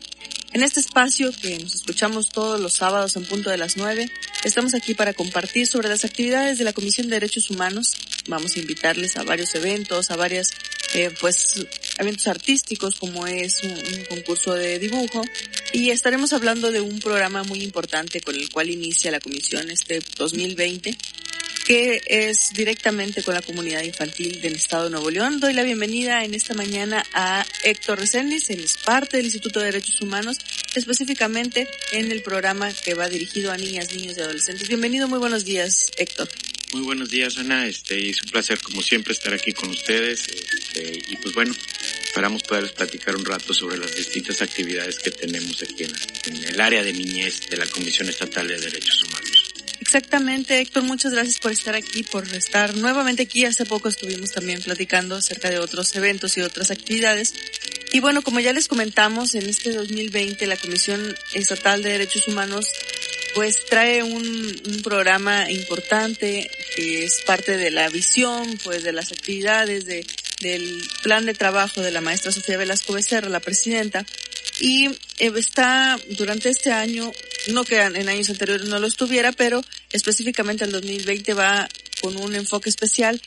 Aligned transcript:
En 0.53 0.63
este 0.63 0.81
espacio 0.81 1.33
que 1.33 1.59
nos 1.59 1.75
escuchamos 1.75 2.29
todos 2.29 2.61
los 2.61 2.75
sábados 2.75 3.17
en 3.17 3.25
punto 3.25 3.49
de 3.49 3.57
las 3.57 3.79
nueve, 3.79 4.11
estamos 4.45 4.75
aquí 4.75 4.93
para 4.93 5.15
compartir 5.15 5.67
sobre 5.67 5.89
las 5.89 6.05
actividades 6.05 6.59
de 6.59 6.65
la 6.65 6.75
Comisión 6.75 7.07
de 7.09 7.15
Derechos 7.15 7.49
Humanos. 7.49 7.97
Vamos 8.29 8.57
a 8.57 8.61
invitarles 8.61 9.17
a 9.17 9.23
varios 9.23 9.55
eventos, 9.55 10.11
a 10.11 10.17
varios 10.17 10.49
eh, 10.93 11.11
pues 11.19 11.67
eventos 11.99 12.27
artísticos 12.27 12.97
como 12.97 13.27
es 13.27 13.63
un, 13.63 13.71
un 13.71 14.05
concurso 14.11 14.53
de 14.53 14.79
dibujo 14.79 15.25
y 15.73 15.89
estaremos 15.91 16.35
hablando 16.35 16.71
de 16.71 16.83
un 16.83 17.01
programa 17.01 17.43
muy 17.43 17.63
importante 17.63 18.21
con 18.21 18.35
el 18.35 18.51
cual 18.51 18.69
inicia 18.69 19.11
la 19.11 19.21
Comisión 19.21 19.71
este 19.71 20.03
2020 20.19 20.99
que 21.67 22.01
es 22.07 22.53
directamente 22.53 23.25
con 23.25 23.35
la 23.35 23.43
comunidad 23.43 23.83
infantil 23.83 24.41
del 24.41 24.55
Estado 24.55 24.85
de 24.85 24.91
Nuevo 24.91 25.11
León. 25.11 25.41
Doy 25.41 25.53
la 25.53 25.65
bienvenida 25.65 26.23
en 26.23 26.33
esta 26.33 26.55
mañana 26.55 27.05
a 27.13 27.45
Héctor 27.65 27.99
Reséndiz, 27.99 28.49
él 28.51 28.61
es 28.61 28.79
parte 28.79 29.17
del 29.17 29.27
Instituto 29.27 29.59
de 29.59 29.67
Derechos 29.67 30.01
Humanos, 30.01 30.39
específicamente 30.77 31.69
en 31.91 32.13
el 32.13 32.23
programa 32.23 32.73
que 32.73 32.95
va 32.95 33.09
dirigido 33.09 33.51
a 33.51 33.57
niñas, 33.57 33.93
niños 33.93 34.17
y 34.17 34.21
adolescentes. 34.21 34.69
Bienvenido, 34.69 35.09
muy 35.09 35.19
buenos 35.19 35.45
días, 35.45 35.91
Héctor. 35.97 36.29
Muy 36.73 36.83
buenos 36.83 37.11
días, 37.11 37.37
Ana. 37.39 37.67
Este, 37.67 38.11
es 38.11 38.23
un 38.23 38.31
placer, 38.31 38.61
como 38.61 38.81
siempre, 38.81 39.13
estar 39.13 39.35
aquí 39.35 39.53
con 39.53 39.71
ustedes. 39.71 40.29
Este, 40.29 41.03
y 41.09 41.17
pues 41.17 41.35
bueno, 41.35 41.55
esperamos 42.05 42.43
poderles 42.45 42.73
platicar 42.73 43.17
un 43.17 43.25
rato 43.25 43.53
sobre 43.55 43.79
las 43.79 43.95
distintas 43.95 44.41
actividades 44.43 44.99
que 44.99 45.11
tenemos 45.11 45.63
aquí 45.63 45.85
en, 45.85 45.93
en 46.27 46.45
el 46.45 46.61
área 46.61 46.83
de 46.85 46.93
niñez 46.93 47.49
de 47.49 47.57
la 47.57 47.67
Comisión 47.67 48.09
Estatal 48.09 48.47
de 48.47 48.59
Derechos 48.59 49.03
Humanos. 49.05 49.36
Exactamente, 49.97 50.61
Héctor, 50.61 50.83
muchas 50.83 51.13
gracias 51.13 51.39
por 51.39 51.53
estar 51.53 51.75
aquí, 51.75 52.03
por 52.03 52.29
estar 52.35 52.77
nuevamente 52.77 53.23
aquí. 53.23 53.47
Hace 53.47 53.65
poco 53.65 53.89
estuvimos 53.89 54.31
también 54.31 54.61
platicando 54.61 55.17
acerca 55.17 55.49
de 55.49 55.59
otros 55.59 55.97
eventos 55.97 56.37
y 56.37 56.43
otras 56.43 56.71
actividades. 56.71 57.33
Y 57.95 58.01
bueno, 58.01 58.21
como 58.21 58.39
ya 58.41 58.53
les 58.53 58.69
comentamos, 58.69 59.35
en 59.35 59.49
este 59.49 59.73
2020 59.73 60.47
la 60.49 60.59
Comisión 60.59 61.17
Estatal 61.33 61.83
de 61.83 61.93
Derechos 61.93 62.29
Humanos 62.29 62.69
pues 63.35 63.65
trae 63.65 64.03
un, 64.03 64.61
un 64.67 64.83
programa 64.83 65.51
importante 65.51 66.51
que 66.75 67.05
es 67.05 67.23
parte 67.23 67.57
de 67.57 67.71
la 67.71 67.89
visión, 67.89 68.59
pues 68.65 68.83
de 68.83 68.93
las 68.93 69.13
actividades, 69.13 69.87
de, 69.87 70.05
del 70.43 70.83
plan 71.03 71.25
de 71.25 71.33
trabajo 71.33 71.81
de 71.81 71.91
la 71.91 72.03
maestra 72.03 72.33
Sofía 72.33 72.59
Velasco 72.59 72.93
Becerra, 72.93 73.31
la 73.31 73.41
presidenta, 73.41 74.05
y 74.61 74.89
eh, 75.19 75.33
está 75.37 75.99
durante 76.11 76.49
este 76.49 76.73
año, 76.73 77.13
no 77.49 77.65
que 77.65 77.81
en 77.81 78.09
años 78.09 78.31
anteriores 78.31 78.67
no 78.67 78.79
lo 78.79 78.87
estuviera, 78.87 79.33
pero 79.33 79.63
específicamente 79.93 80.65
el 80.65 80.73
2020 80.73 81.35
va 81.35 81.69
con 82.01 82.17
un 82.17 82.35
enfoque 82.35 82.69
especial 82.69 83.21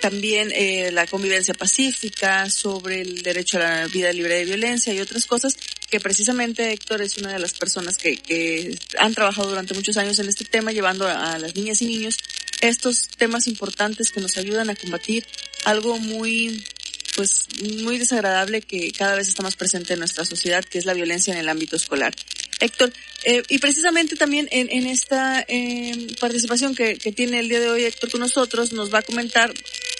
también 0.00 0.52
eh, 0.52 0.90
la 0.92 1.06
convivencia 1.06 1.54
pacífica, 1.54 2.48
sobre 2.50 3.00
el 3.00 3.22
derecho 3.22 3.56
a 3.56 3.60
la 3.60 3.86
vida 3.86 4.12
libre 4.12 4.34
de 4.36 4.44
violencia 4.44 4.92
y 4.94 5.00
otras 5.00 5.26
cosas 5.26 5.56
que 5.90 6.00
precisamente 6.00 6.72
Héctor 6.72 7.02
es 7.02 7.16
una 7.18 7.32
de 7.32 7.38
las 7.38 7.54
personas 7.54 7.96
que, 7.96 8.16
que 8.16 8.78
han 8.98 9.14
trabajado 9.14 9.48
durante 9.48 9.74
muchos 9.74 9.96
años 9.96 10.18
en 10.18 10.28
este 10.28 10.44
tema, 10.44 10.72
llevando 10.72 11.06
a, 11.06 11.38
las 11.38 11.54
niñas 11.54 11.80
y 11.82 11.86
niños 11.86 12.16
estos 12.60 13.08
temas 13.16 13.46
importantes 13.46 14.10
que 14.10 14.20
nos 14.20 14.36
ayudan 14.36 14.68
a 14.68 14.74
combatir 14.74 15.24
algo 15.64 15.98
muy 15.98 16.64
pues 17.14 17.46
muy 17.82 17.98
desagradable 17.98 18.62
que 18.62 18.92
cada 18.92 19.16
vez 19.16 19.26
está 19.26 19.42
más 19.42 19.56
presente 19.56 19.94
en 19.94 19.98
nuestra 19.98 20.24
sociedad, 20.24 20.64
que 20.64 20.78
es 20.78 20.84
la 20.84 20.94
violencia 20.94 21.34
en 21.34 21.40
el 21.40 21.48
ámbito 21.48 21.74
escolar. 21.74 22.14
Héctor, 22.60 22.92
eh, 23.24 23.42
y 23.48 23.58
precisamente 23.58 24.14
también 24.14 24.48
en, 24.52 24.86
esta 24.86 25.44
eh, 25.48 26.08
participación 26.20 26.76
que, 26.76 26.96
que, 26.96 27.10
tiene 27.10 27.40
el 27.40 27.48
día 27.48 27.58
de 27.60 27.70
hoy 27.70 27.84
Héctor 27.84 28.10
con 28.10 28.20
nosotros, 28.20 28.72
nos 28.72 28.94
va 28.94 29.00
a 29.00 29.02
comentar 29.02 29.52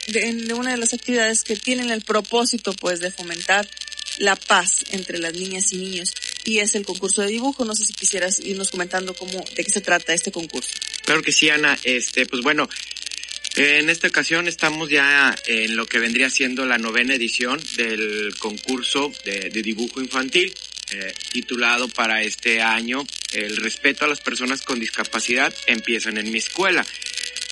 de, 0.09 0.55
una 0.55 0.73
de 0.73 0.79
las 0.79 0.95
actividades 0.95 1.43
que 1.45 1.57
tienen 1.57 1.91
el 1.91 2.03
propósito 2.03 2.73
pues 2.73 3.01
de 3.01 3.11
fomentar 3.11 3.69
la 4.19 4.37
paz 4.37 4.85
entre 4.91 5.19
las 5.19 5.33
niñas 5.35 5.73
y 5.73 5.79
niños 5.79 6.13
y 6.45 6.59
es 6.59 6.75
el 6.75 6.85
concurso 6.85 7.23
de 7.23 7.29
dibujo. 7.29 7.65
No 7.65 7.75
sé 7.75 7.85
si 7.85 7.93
quisieras 7.93 8.41
irnos 8.41 8.71
comentando 8.71 9.15
cómo, 9.15 9.45
de 9.55 9.65
qué 9.65 9.71
se 9.71 9.81
trata 9.81 10.15
este 10.15 10.33
concurso. 10.33 10.71
Claro 11.05 11.23
que 11.23 11.33
sí, 11.33 11.49
Ana. 11.51 11.79
Este, 11.85 12.27
pues 12.27 12.43
bueno, 12.43 12.69
en 13.57 13.91
esta 13.91 14.09
ocasión 14.09 14.47
estamos 14.47 14.89
ya 14.89 15.35
en 15.47 15.77
lo 15.77 15.87
que 15.87 15.99
vendría 15.99 16.31
siendo 16.31 16.65
la 16.65 16.79
novena 16.79 17.15
edición 17.15 17.61
del 17.77 18.35
concurso 18.39 19.13
de, 19.25 19.51
dibujo 19.51 20.01
infantil, 20.01 20.55
eh, 20.91 21.13
titulado 21.33 21.89
para 21.89 22.23
este 22.23 22.63
año 22.63 23.05
El 23.33 23.59
respeto 23.59 24.07
a 24.07 24.09
las 24.09 24.21
personas 24.21 24.63
con 24.63 24.81
discapacidad 24.81 25.53
empiezan 25.67 26.19
en 26.19 26.31
mi 26.31 26.39
escuela. 26.39 26.87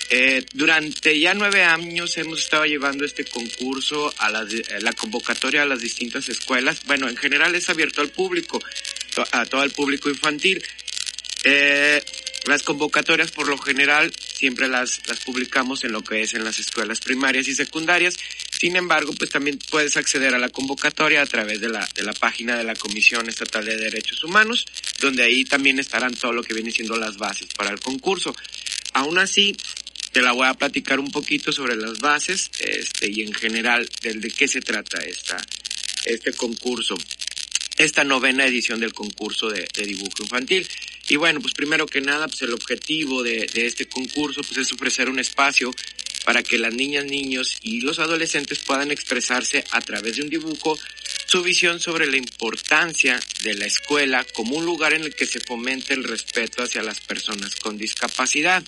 Eh, 0.09 0.45
durante 0.53 1.19
ya 1.19 1.35
nueve 1.35 1.65
años 1.65 2.17
hemos 2.17 2.41
estado 2.41 2.65
llevando 2.65 3.05
este 3.05 3.25
concurso 3.25 4.15
a 4.19 4.31
la, 4.31 4.47
la, 4.81 4.93
convocatoria 4.93 5.63
a 5.63 5.67
las 5.67 5.81
distintas 5.81 6.29
escuelas. 6.29 6.83
Bueno, 6.87 7.09
en 7.09 7.17
general 7.17 7.55
es 7.55 7.69
abierto 7.71 8.03
al 8.03 8.11
público, 8.11 8.63
a 9.33 9.47
todo 9.47 9.65
el 9.65 9.71
público 9.71 10.09
infantil. 10.09 10.63
Eh, 11.43 12.03
las 12.47 12.63
convocatorias 12.63 13.33
por 13.33 13.49
lo 13.49 13.59
general 13.59 14.13
siempre 14.17 14.69
las, 14.69 15.01
las 15.09 15.19
publicamos 15.25 15.83
en 15.83 15.91
lo 15.91 16.03
que 16.03 16.23
es 16.23 16.35
en 16.35 16.45
las 16.45 16.61
escuelas 16.61 17.01
primarias 17.01 17.49
y 17.49 17.55
secundarias. 17.57 18.17
Sin 18.51 18.77
embargo, 18.77 19.13
pues 19.19 19.31
también 19.31 19.59
puedes 19.71 19.97
acceder 19.97 20.33
a 20.35 20.39
la 20.39 20.49
convocatoria 20.51 21.23
a 21.23 21.27
través 21.27 21.61
de 21.61 21.69
la, 21.69 21.87
de 21.95 22.05
la 22.05 22.13
página 22.13 22.57
de 22.57 22.63
la 22.63 22.77
Comisión 22.77 23.29
Estatal 23.29 23.65
de 23.65 23.77
Derechos 23.77 24.23
Humanos, 24.23 24.65
donde 25.01 25.25
ahí 25.25 25.45
también 25.45 25.81
estarán 25.81 26.15
todo 26.15 26.33
lo 26.33 26.45
que 26.45 26.55
viene 26.55 26.71
siendo 26.71 26.97
las 26.97 27.17
bases 27.17 27.49
para 27.57 27.71
el 27.71 27.81
concurso. 27.81 28.35
Aún 28.93 29.19
así, 29.19 29.57
te 30.17 30.23
la 30.23 30.33
voy 30.33 30.47
a 30.47 30.55
platicar 30.55 30.99
un 30.99 31.11
poquito 31.11 31.53
sobre 31.53 31.77
las 31.77 31.99
bases 31.99 32.51
este, 32.61 33.11
y 33.11 33.21
en 33.21 33.35
general 33.35 33.87
del 34.01 34.23
de 34.23 34.31
qué 34.31 34.49
se 34.49 34.63
trata 34.63 35.05
esta, 35.05 35.37
este 36.07 36.33
concurso, 36.33 36.97
esta 37.77 38.03
novena 38.03 38.47
edición 38.47 38.81
del 38.81 38.95
concurso 38.95 39.51
de, 39.51 39.69
dibujo 39.85 40.23
infantil. 40.23 40.67
Y 41.11 41.17
bueno, 41.17 41.43
pues 41.43 41.53
primero 41.53 41.85
que 41.85 42.01
nada, 42.01 42.29
pues 42.29 42.41
el 42.41 42.55
objetivo 42.55 43.23
de, 43.23 43.47
de 43.53 43.67
este 43.67 43.89
concurso 43.89 44.41
pues 44.41 44.57
es 44.57 44.73
ofrecer 44.73 45.11
un 45.11 45.19
espacio 45.19 45.71
para 46.25 46.43
que 46.43 46.57
las 46.57 46.73
niñas, 46.73 47.05
niños 47.05 47.59
y 47.61 47.83
los 47.83 47.99
adolescentes 47.99 48.61
puedan 48.61 48.91
expresarse 48.91 49.67
a 49.71 49.83
través 49.83 50.17
de 50.17 50.23
un 50.23 50.31
dibujo 50.31 50.79
su 51.27 51.43
visión 51.43 51.79
sobre 51.79 52.07
la 52.07 52.17
importancia 52.17 53.21
de 53.43 53.53
la 53.53 53.67
escuela 53.67 54.25
como 54.33 54.57
un 54.57 54.65
lugar 54.65 54.95
en 54.95 55.03
el 55.03 55.15
que 55.15 55.27
se 55.27 55.41
fomente 55.41 55.93
el 55.93 56.05
respeto 56.05 56.63
hacia 56.63 56.83
las 56.83 57.01
personas 57.01 57.55
con 57.57 57.77
discapacidad 57.77 58.65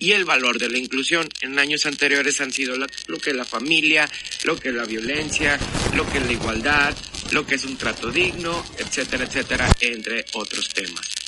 y 0.00 0.12
el 0.12 0.24
valor 0.24 0.58
de 0.58 0.68
la 0.68 0.78
inclusión. 0.78 1.28
En 1.42 1.58
años 1.58 1.86
anteriores 1.86 2.40
han 2.40 2.52
sido 2.52 2.76
lo, 2.76 3.18
que 3.18 3.30
es 3.30 3.36
la 3.36 3.44
familia, 3.44 4.10
lo 4.44 4.58
que 4.58 4.70
es 4.70 4.74
la 4.74 4.84
violencia, 4.84 5.58
lo 5.94 6.10
que 6.10 6.18
es 6.18 6.26
la 6.26 6.32
igualdad, 6.32 6.96
lo 7.30 7.46
que 7.46 7.54
es 7.54 7.64
un 7.64 7.76
trato 7.76 8.10
digno, 8.10 8.64
etcétera, 8.78 9.24
etcétera, 9.24 9.70
entre 9.80 10.24
otros 10.32 10.68
temas. 10.70 11.19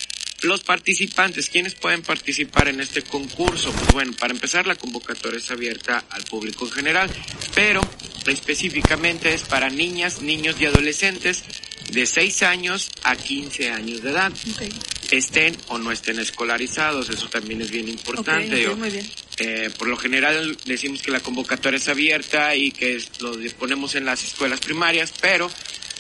Los 0.42 0.64
participantes, 0.64 1.48
¿quiénes 1.48 1.74
pueden 1.74 2.02
participar 2.02 2.68
en 2.68 2.80
este 2.80 3.02
concurso? 3.02 3.70
Pues 3.72 3.92
bueno, 3.92 4.12
para 4.18 4.32
empezar 4.34 4.66
la 4.66 4.74
convocatoria 4.74 5.38
es 5.38 5.50
abierta 5.50 6.04
al 6.10 6.24
público 6.24 6.66
en 6.66 6.72
general, 6.72 7.10
pero 7.54 7.80
específicamente 8.26 9.32
es 9.34 9.42
para 9.42 9.70
niñas, 9.70 10.20
niños 10.20 10.56
y 10.60 10.66
adolescentes 10.66 11.44
de 11.90 12.06
6 12.06 12.42
años 12.42 12.90
a 13.04 13.14
15 13.14 13.70
años 13.70 14.02
de 14.02 14.10
edad. 14.10 14.32
Okay. 14.54 14.70
Estén 15.12 15.56
o 15.68 15.78
no 15.78 15.92
estén 15.92 16.18
escolarizados, 16.18 17.10
eso 17.10 17.28
también 17.28 17.60
es 17.60 17.70
bien 17.70 17.88
importante. 17.88 18.46
Okay, 18.46 18.62
Yo, 18.64 18.76
muy 18.76 18.90
bien. 18.90 19.08
eh, 19.38 19.70
por 19.78 19.86
lo 19.88 19.96
general 19.96 20.56
decimos 20.64 21.02
que 21.02 21.10
la 21.10 21.20
convocatoria 21.20 21.76
es 21.76 21.88
abierta 21.88 22.56
y 22.56 22.72
que 22.72 23.00
lo 23.20 23.36
disponemos 23.36 23.94
en 23.94 24.06
las 24.06 24.24
escuelas 24.24 24.60
primarias, 24.60 25.12
pero 25.20 25.50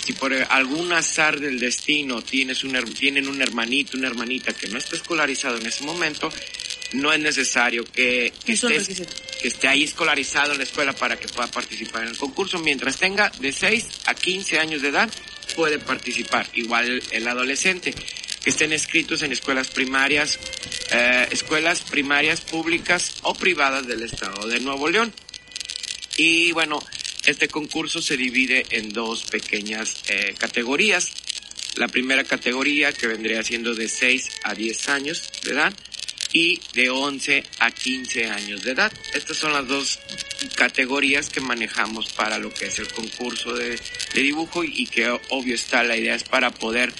si 0.04 0.12
por 0.14 0.32
algún 0.34 0.92
azar 0.92 1.38
del 1.38 1.58
destino 1.60 2.22
tienes 2.22 2.64
un, 2.64 2.72
tienen 2.94 3.28
un 3.28 3.40
hermanito, 3.40 3.96
una 3.96 4.08
hermanita 4.08 4.52
que 4.52 4.68
no 4.68 4.78
está 4.78 4.96
escolarizado 4.96 5.56
en 5.58 5.66
ese 5.66 5.84
momento, 5.84 6.32
no 6.94 7.12
es 7.12 7.20
necesario 7.20 7.84
que, 7.84 8.32
que 8.44 8.52
estés- 8.68 8.86
que 9.40 9.48
esté 9.48 9.68
ahí 9.68 9.84
escolarizado 9.84 10.52
en 10.52 10.58
la 10.58 10.64
escuela 10.64 10.92
para 10.92 11.18
que 11.18 11.26
pueda 11.28 11.48
participar 11.50 12.02
en 12.02 12.08
el 12.10 12.16
concurso. 12.16 12.58
Mientras 12.58 12.96
tenga 12.98 13.30
de 13.40 13.52
6 13.52 13.86
a 14.06 14.14
15 14.14 14.58
años 14.58 14.82
de 14.82 14.88
edad, 14.88 15.08
puede 15.56 15.78
participar. 15.78 16.48
Igual 16.54 17.02
el, 17.10 17.28
adolescente, 17.28 17.94
que 18.42 18.50
estén 18.50 18.72
inscritos 18.72 19.22
en 19.22 19.32
escuelas 19.32 19.68
primarias, 19.68 20.38
eh, 20.90 21.28
escuelas 21.30 21.80
primarias 21.82 22.40
públicas 22.40 23.14
o 23.22 23.34
privadas 23.34 23.86
del 23.86 24.02
estado 24.02 24.46
de 24.48 24.60
Nuevo 24.60 24.88
León. 24.90 25.12
Y 26.16 26.52
bueno, 26.52 26.82
este 27.26 27.48
concurso 27.48 28.02
se 28.02 28.16
divide 28.16 28.66
en 28.70 28.92
dos 28.92 29.24
pequeñas 29.24 30.02
eh, 30.08 30.34
categorías. 30.38 31.10
La 31.76 31.88
primera 31.88 32.24
categoría 32.24 32.92
que 32.92 33.06
vendría 33.06 33.42
siendo 33.42 33.74
de 33.74 33.88
6 33.88 34.28
a 34.44 34.54
10 34.54 34.88
años 34.88 35.30
de 35.44 35.52
edad 35.52 35.72
y 36.32 36.60
de 36.74 36.90
11 36.90 37.44
a 37.60 37.70
15 37.70 38.26
años 38.26 38.62
de 38.62 38.72
edad. 38.72 38.92
Estas 39.14 39.36
son 39.36 39.52
las 39.52 39.66
dos 39.68 40.00
categorías 40.56 41.30
que 41.30 41.40
manejamos 41.40 42.10
para 42.12 42.38
lo 42.38 42.52
que 42.52 42.66
es 42.66 42.78
el 42.78 42.88
concurso 42.88 43.54
de, 43.54 43.78
dibujo 44.14 44.64
y, 44.64 44.82
y 44.82 44.86
que 44.86 45.08
obvio 45.28 45.54
está, 45.54 45.82
la 45.82 45.96
idea 45.96 46.14
es 46.14 46.24
para 46.24 46.50
poder, 46.50 46.92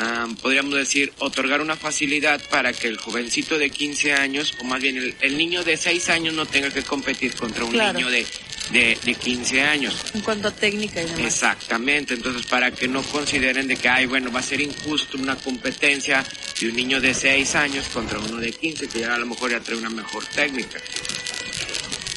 am, 0.00 0.34
podríamos 0.36 0.74
decir, 0.74 1.12
otorgar 1.18 1.60
una 1.60 1.76
facilidad 1.76 2.40
para 2.48 2.72
que 2.72 2.88
el 2.88 2.96
jovencito 2.96 3.58
de 3.58 3.70
15 3.70 4.14
años, 4.14 4.54
o 4.60 4.64
más 4.64 4.80
bien 4.80 4.96
el, 4.96 5.14
el 5.20 5.36
niño 5.36 5.62
de 5.62 5.76
6 5.76 6.08
años 6.08 6.34
no 6.34 6.46
tenga 6.46 6.70
que 6.70 6.82
competir 6.82 7.34
contra 7.34 7.64
un 7.64 7.72
Claro. 7.72 7.98
niño 7.98 8.10
de, 8.10 8.26
de, 8.72 8.98
de 9.04 9.14
15 9.14 9.62
años. 9.62 9.94
En 10.14 10.20
cuanto 10.22 10.48
a 10.48 10.50
técnica 10.50 11.02
y 11.02 11.06
demás. 11.06 11.20
Exactamente, 11.20 12.14
entonces 12.14 12.46
para 12.46 12.70
que 12.70 12.88
no 12.88 13.02
consideren 13.02 13.66
de 13.68 13.76
que, 13.76 13.88
ay, 13.88 14.06
bueno, 14.06 14.32
va 14.32 14.40
a 14.40 14.42
ser 14.42 14.60
injusto 14.60 15.18
una 15.18 15.36
competencia 15.36 16.24
de 16.60 16.68
un 16.68 16.76
niño 16.76 17.00
de 17.00 17.12
6 17.14 17.54
años 17.56 17.86
contra 17.88 18.18
uno 18.18 18.36
de 18.38 18.52
15, 18.52 18.88
que 18.88 19.00
ya 19.00 19.14
a 19.14 19.18
lo 19.18 19.26
mejor 19.26 19.50
ya 19.50 19.60
trae 19.60 19.76
una 19.78 19.90
mejor 19.90 20.24
técnica. 20.26 20.78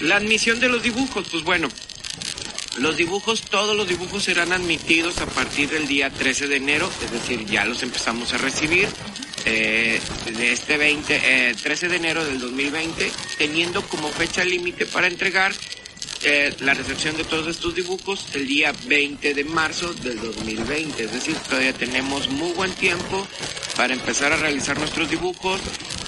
La 0.02 0.18
admisión 0.18 0.60
de 0.60 0.68
los 0.70 0.82
dibujos, 0.84 1.28
pues 1.32 1.44
bueno, 1.44 1.70
los 2.78 2.98
dibujos, 2.98 3.42
todos 3.44 3.75
los 3.75 3.88
dibujos 3.88 4.24
serán 4.24 4.52
admitidos 4.52 5.20
a 5.22 5.25
partir 5.25 5.70
del 5.70 5.88
día 5.88 6.10
13 6.10 6.48
de 6.48 6.56
enero, 6.58 6.90
es 7.04 7.12
decir, 7.12 7.46
ya 7.46 7.66
los 7.66 7.84
empezamos 7.84 8.34
a 8.34 8.38
recibir 8.38 8.88
eh, 9.46 10.00
de 10.25 10.52
este 10.52 10.78
20, 10.78 11.50
eh, 11.50 11.56
13 11.62 11.90
de 11.90 11.96
enero 11.98 12.25
del 12.25 12.40
2020, 12.40 13.12
teniendo 13.38 13.81
como 13.84 14.10
fecha 14.10 14.44
límite 14.44 14.86
para 14.86 15.08
entregar 15.08 15.54
eh, 16.24 16.54
la 16.60 16.74
recepción 16.74 17.18
de 17.18 17.24
todos 17.24 17.48
estos 17.48 17.75
dibujos 17.75 18.25
el 18.34 18.48
día 18.48 18.74
20 18.86 19.34
de 19.34 19.44
marzo 19.44 19.94
del 19.94 20.20
2020. 20.20 21.04
Es 21.04 21.12
decir, 21.12 21.36
todavía 21.36 21.74
tenemos 21.74 22.30
muy 22.30 22.52
buen 22.54 22.72
tiempo 22.74 23.28
para 23.75 23.94
empezar 23.94 24.31
a 24.31 24.38
realizar 24.38 24.78
nuestros 24.78 25.10
dibujos 25.10 25.62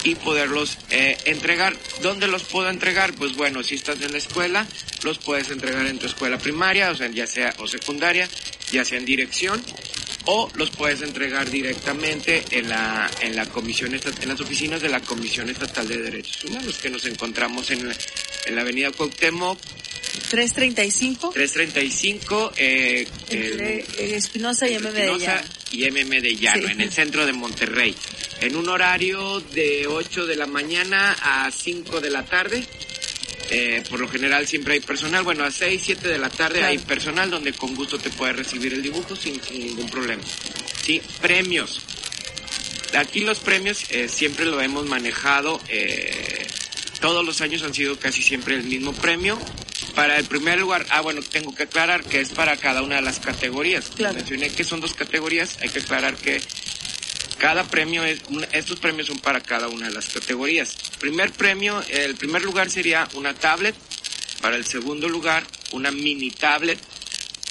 y 0.03 0.15
poderlos 0.15 0.77
eh, 0.89 1.17
entregar. 1.25 1.75
¿Dónde 2.01 2.27
los 2.27 2.43
puedo 2.43 2.69
entregar? 2.69 3.13
Pues 3.13 3.35
bueno, 3.35 3.63
si 3.63 3.75
estás 3.75 4.01
en 4.01 4.11
la 4.11 4.17
escuela, 4.17 4.67
los 5.03 5.17
puedes 5.17 5.49
entregar 5.49 5.85
en 5.87 5.99
tu 5.99 6.05
escuela 6.05 6.37
primaria, 6.37 6.91
o 6.91 6.95
sea, 6.95 7.09
ya 7.09 7.27
sea 7.27 7.53
o 7.59 7.67
secundaria, 7.67 8.29
ya 8.71 8.85
sea 8.85 8.99
en 8.99 9.05
dirección, 9.05 9.61
o 10.25 10.49
los 10.55 10.69
puedes 10.71 11.01
entregar 11.01 11.49
directamente 11.49 12.43
en 12.51 12.69
la 12.69 13.09
en 13.21 13.35
la 13.35 13.45
comisión 13.47 13.93
en 13.93 14.29
las 14.29 14.39
oficinas 14.41 14.81
de 14.81 14.89
la 14.89 14.99
Comisión 15.01 15.49
Estatal 15.49 15.87
de 15.87 15.97
Derechos 15.97 16.43
Humanos 16.45 16.77
que 16.77 16.89
nos 16.89 17.05
encontramos 17.05 17.69
en 17.71 17.87
la, 17.87 17.95
en 18.45 18.55
la 18.55 18.61
Avenida 18.61 18.91
Cuauhtémoc 18.91 19.59
335 20.29 21.31
335 21.33 22.53
eh, 22.57 23.07
entre 23.29 23.79
eh, 23.79 24.15
Espinosa 24.15 24.67
y 24.67 24.77
MM 24.77 24.91
de 24.93 25.17
Llano. 25.19 25.41
y 25.71 25.91
MM 25.91 26.21
de 26.21 26.35
Llano, 26.35 26.67
Sí. 26.67 26.71
en 26.71 26.81
el 26.81 26.91
centro 26.91 27.25
de 27.25 27.33
Monterrey, 27.33 27.95
en 28.41 28.55
un 28.55 28.69
horario 28.69 29.39
de 29.53 29.87
8 29.87 30.25
de 30.25 30.35
la 30.35 30.45
mañana 30.47 31.15
a 31.21 31.51
5 31.51 31.99
de 32.01 32.09
la 32.09 32.23
tarde. 32.25 32.65
Eh, 33.49 33.83
por 33.89 33.99
lo 33.99 34.07
general 34.07 34.47
siempre 34.47 34.73
hay 34.73 34.79
personal, 34.79 35.23
bueno, 35.23 35.43
a 35.43 35.51
6, 35.51 35.81
7 35.83 36.07
de 36.07 36.17
la 36.17 36.29
tarde 36.29 36.59
Claro. 36.59 36.71
hay 36.71 36.77
personal 36.79 37.29
donde 37.29 37.53
con 37.53 37.75
gusto 37.75 37.97
te 37.99 38.09
puede 38.09 38.33
recibir 38.33 38.73
el 38.73 38.81
dibujo 38.81 39.15
sin, 39.15 39.41
sin 39.41 39.67
ningún 39.67 39.89
problema. 39.89 40.23
Sí, 40.83 41.01
premios. 41.21 41.81
Aquí 42.95 43.21
los 43.21 43.39
premios 43.39 43.85
eh, 43.89 44.07
siempre 44.07 44.45
lo 44.45 44.59
hemos 44.61 44.85
manejado, 44.87 45.61
eh, 45.67 46.47
todos 47.01 47.25
los 47.25 47.41
años 47.41 47.61
han 47.63 47.73
sido 47.73 47.99
casi 47.99 48.23
siempre 48.23 48.55
el 48.55 48.63
mismo 48.63 48.93
premio. 48.93 49.37
Para 49.93 50.17
el 50.17 50.25
primer 50.25 50.59
lugar, 50.59 50.85
ah 50.89 51.01
bueno, 51.01 51.21
tengo 51.21 51.53
que 51.53 51.63
aclarar 51.63 52.03
que 52.03 52.19
es 52.19 52.29
para 52.29 52.57
cada 52.57 52.81
una 52.81 52.95
de 52.97 53.01
las 53.01 53.19
categorías. 53.19 53.91
Claro. 53.95 54.15
Mencioné 54.15 54.49
que 54.49 54.63
son 54.63 54.81
dos 54.81 54.93
categorías, 54.93 55.57
hay 55.61 55.69
que 55.69 55.79
aclarar 55.79 56.15
que 56.15 56.41
cada 57.37 57.63
premio 57.63 58.03
es, 58.03 58.21
estos 58.51 58.79
premios 58.79 59.07
son 59.07 59.19
para 59.19 59.41
cada 59.41 59.67
una 59.67 59.87
de 59.87 59.93
las 59.93 60.09
categorías. 60.09 60.75
Primer 60.99 61.31
premio, 61.31 61.83
el 61.89 62.15
primer 62.15 62.41
lugar 62.43 62.69
sería 62.69 63.07
una 63.13 63.33
tablet, 63.33 63.75
para 64.41 64.57
el 64.57 64.65
segundo 64.65 65.09
lugar 65.09 65.43
una 65.71 65.91
mini 65.91 66.29
tablet 66.29 66.77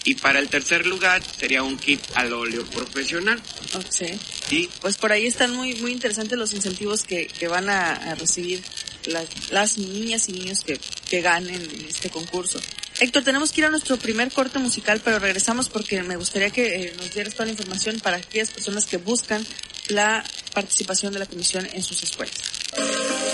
y 0.04 0.14
para 0.14 0.38
el 0.38 0.48
tercer 0.48 0.86
lugar 0.86 1.22
sería 1.24 1.62
un 1.62 1.78
kit 1.78 2.00
al 2.14 2.32
óleo 2.32 2.64
profesional. 2.66 3.42
Ok, 3.74 3.86
sí. 3.90 4.06
Y 4.50 4.68
Pues 4.80 4.96
por 4.96 5.10
ahí 5.10 5.26
están 5.26 5.54
muy 5.54 5.74
muy 5.76 5.92
interesantes 5.92 6.38
los 6.38 6.52
incentivos 6.52 7.02
que, 7.02 7.26
que 7.26 7.48
van 7.48 7.68
a, 7.68 7.94
a 7.94 8.14
recibir 8.14 8.62
las, 9.06 9.50
las 9.50 9.78
niñas 9.78 10.28
y 10.28 10.32
niños 10.32 10.60
que, 10.60 10.78
que 11.08 11.20
ganen 11.20 11.62
en 11.62 11.86
este 11.86 12.10
concurso. 12.10 12.60
Héctor, 13.00 13.24
tenemos 13.24 13.50
que 13.50 13.62
ir 13.62 13.64
a 13.66 13.70
nuestro 13.70 13.96
primer 13.96 14.30
corte 14.30 14.58
musical, 14.60 15.00
pero 15.04 15.18
regresamos 15.18 15.68
porque 15.68 16.02
me 16.02 16.16
gustaría 16.16 16.50
que 16.50 16.76
eh, 16.76 16.94
nos 16.96 17.12
dieras 17.12 17.34
toda 17.34 17.46
la 17.46 17.52
información 17.52 17.98
para 17.98 18.18
aquellas 18.18 18.52
personas 18.52 18.86
que 18.86 18.98
buscan 18.98 19.44
la 19.88 20.24
participación 20.52 21.12
de 21.12 21.18
la 21.18 21.26
comisión 21.26 21.68
en 21.72 21.82
sus 21.82 22.00
escuelas. 22.02 22.36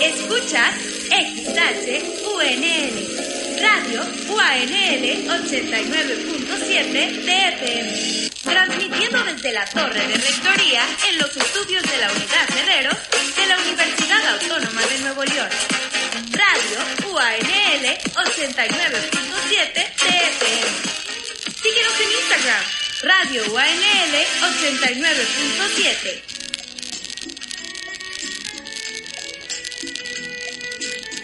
Escuchas 0.01 0.75
XHUNL, 1.09 2.95
Radio 3.61 4.01
UANL 4.29 5.29
89.7 5.29 7.25
TFM. 7.25 8.31
Transmitiendo 8.43 9.23
desde 9.25 9.53
la 9.53 9.67
Torre 9.67 10.07
de 10.07 10.17
Rectoría 10.17 10.83
en 11.09 11.19
los 11.19 11.37
estudios 11.37 11.83
de 11.83 11.99
la 11.99 12.11
Unidad 12.11 12.49
Herreros 12.59 12.97
de 13.37 13.47
la 13.47 13.59
Universidad 13.59 14.27
Autónoma 14.35 14.81
de 14.87 14.99
Nuevo 15.01 15.23
León. 15.25 15.51
Radio 16.33 16.79
UANL 17.13 17.99
89.7 18.15 19.75
TFM. 19.75 20.71
Síguenos 21.63 22.01
en 22.01 22.11
Instagram, 22.21 22.65
Radio 23.03 23.43
UANL 23.53 24.15
89.7. 24.41 26.40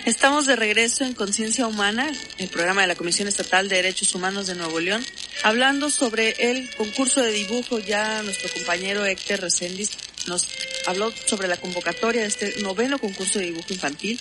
Estamos 0.07 0.47
de 0.47 0.55
regreso 0.55 1.03
en 1.03 1.15
Conciencia 1.15 1.67
Humana, 1.67 2.09
el 2.39 2.47
programa 2.47 2.83
de 2.83 2.87
la 2.87 2.95
Comisión 2.95 3.27
Estatal 3.27 3.69
de 3.69 3.75
Derechos 3.75 4.15
Humanos 4.15 4.47
de 4.47 4.55
Nuevo 4.55 4.79
León, 4.79 5.05
hablando 5.43 5.91
sobre 5.91 6.31
el 6.49 6.73
concurso 6.77 7.23
de 7.23 7.33
dibujo. 7.33 7.81
Ya 7.81 8.23
nuestro 8.23 8.49
compañero 8.51 9.05
Héctor 9.05 9.41
Reséndiz 9.41 9.91
nos 10.29 10.47
habló 10.87 11.13
sobre 11.27 11.49
la 11.49 11.57
convocatoria 11.57 12.21
de 12.21 12.29
este 12.29 12.63
noveno 12.63 13.01
concurso 13.01 13.41
de 13.41 13.47
dibujo 13.47 13.73
infantil. 13.73 14.21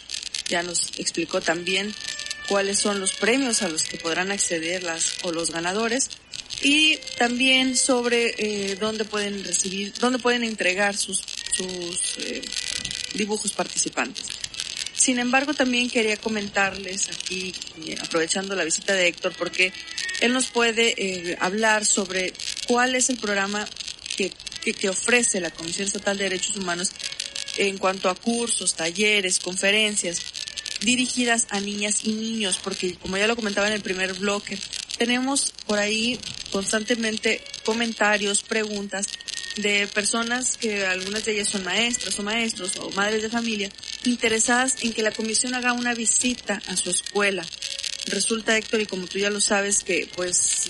ya 0.49 0.63
nos 0.63 0.89
explicó 0.97 1.39
también 1.39 1.93
cuáles 2.49 2.79
son 2.79 2.99
los 2.99 3.13
premios 3.13 3.61
a 3.61 3.69
los 3.69 3.83
que 3.83 3.97
podrán 3.97 4.31
acceder 4.31 4.81
las 4.81 5.17
o 5.21 5.31
los 5.31 5.51
ganadores 5.51 6.09
y 6.63 6.97
también 7.19 7.77
sobre 7.77 8.33
eh, 8.39 8.75
dónde 8.75 9.05
pueden 9.05 9.43
recibir, 9.43 9.93
dónde 9.99 10.17
pueden 10.17 10.43
entregar 10.43 10.97
sus, 10.97 11.21
sus 11.55 12.17
eh, 12.25 12.41
dibujos 13.13 13.53
participantes. 13.53 14.44
Sin 15.05 15.19
embargo, 15.19 15.53
también 15.53 15.87
quería 15.87 16.17
comentarles 16.17 17.09
aquí, 17.09 17.53
eh, 17.85 17.95
aprovechando 18.01 18.55
la 18.55 18.63
visita 18.63 18.91
de 18.95 19.07
Héctor, 19.07 19.35
porque 19.37 19.71
él 20.19 20.33
nos 20.33 20.47
puede 20.47 20.95
eh, 20.97 21.37
hablar 21.39 21.85
sobre 21.85 22.33
cuál 22.67 22.95
es 22.95 23.11
el 23.11 23.17
programa 23.17 23.67
que, 24.17 24.31
que, 24.63 24.73
que 24.73 24.89
ofrece 24.89 25.39
la 25.39 25.51
Comisión 25.51 25.85
Estatal 25.85 26.17
de 26.17 26.23
Derechos 26.23 26.57
Humanos 26.57 26.89
en 27.57 27.77
cuanto 27.77 28.09
a 28.09 28.15
cursos, 28.15 28.73
talleres, 28.73 29.37
conferencias 29.37 30.23
dirigidas 30.81 31.45
a 31.51 31.59
niñas 31.59 31.99
y 32.03 32.13
niños, 32.13 32.59
porque 32.63 32.95
como 32.95 33.15
ya 33.17 33.27
lo 33.27 33.35
comentaba 33.35 33.67
en 33.67 33.73
el 33.73 33.83
primer 33.83 34.15
bloque, 34.15 34.57
tenemos 34.97 35.53
por 35.67 35.77
ahí 35.77 36.19
constantemente 36.51 37.43
comentarios, 37.63 38.41
preguntas 38.41 39.05
de 39.57 39.85
personas 39.85 40.57
que 40.57 40.83
algunas 40.83 41.25
de 41.25 41.33
ellas 41.33 41.49
son 41.49 41.63
maestras 41.63 42.17
o 42.17 42.23
maestros 42.23 42.75
o 42.77 42.89
madres 42.89 43.21
de 43.21 43.29
familia 43.29 43.69
interesadas 44.07 44.75
en 44.81 44.93
que 44.93 45.03
la 45.03 45.11
comisión 45.11 45.53
haga 45.53 45.73
una 45.73 45.93
visita 45.93 46.61
a 46.67 46.75
su 46.75 46.89
escuela. 46.89 47.45
Resulta, 48.07 48.55
Héctor, 48.55 48.81
y 48.81 48.85
como 48.85 49.07
tú 49.07 49.17
ya 49.17 49.31
lo 49.31 49.41
sabes, 49.41 49.83
que 49.83 50.07
pues 50.15 50.67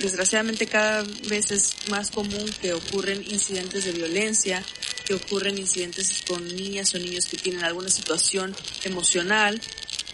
desgraciadamente 0.00 0.66
cada 0.66 1.02
vez 1.28 1.50
es 1.50 1.74
más 1.90 2.10
común 2.10 2.50
que 2.62 2.72
ocurren 2.72 3.22
incidentes 3.30 3.84
de 3.84 3.92
violencia, 3.92 4.62
que 5.04 5.14
ocurren 5.14 5.58
incidentes 5.58 6.22
con 6.26 6.46
niñas 6.56 6.94
o 6.94 6.98
niños 6.98 7.26
que 7.26 7.36
tienen 7.36 7.64
alguna 7.64 7.90
situación 7.90 8.56
emocional 8.84 9.60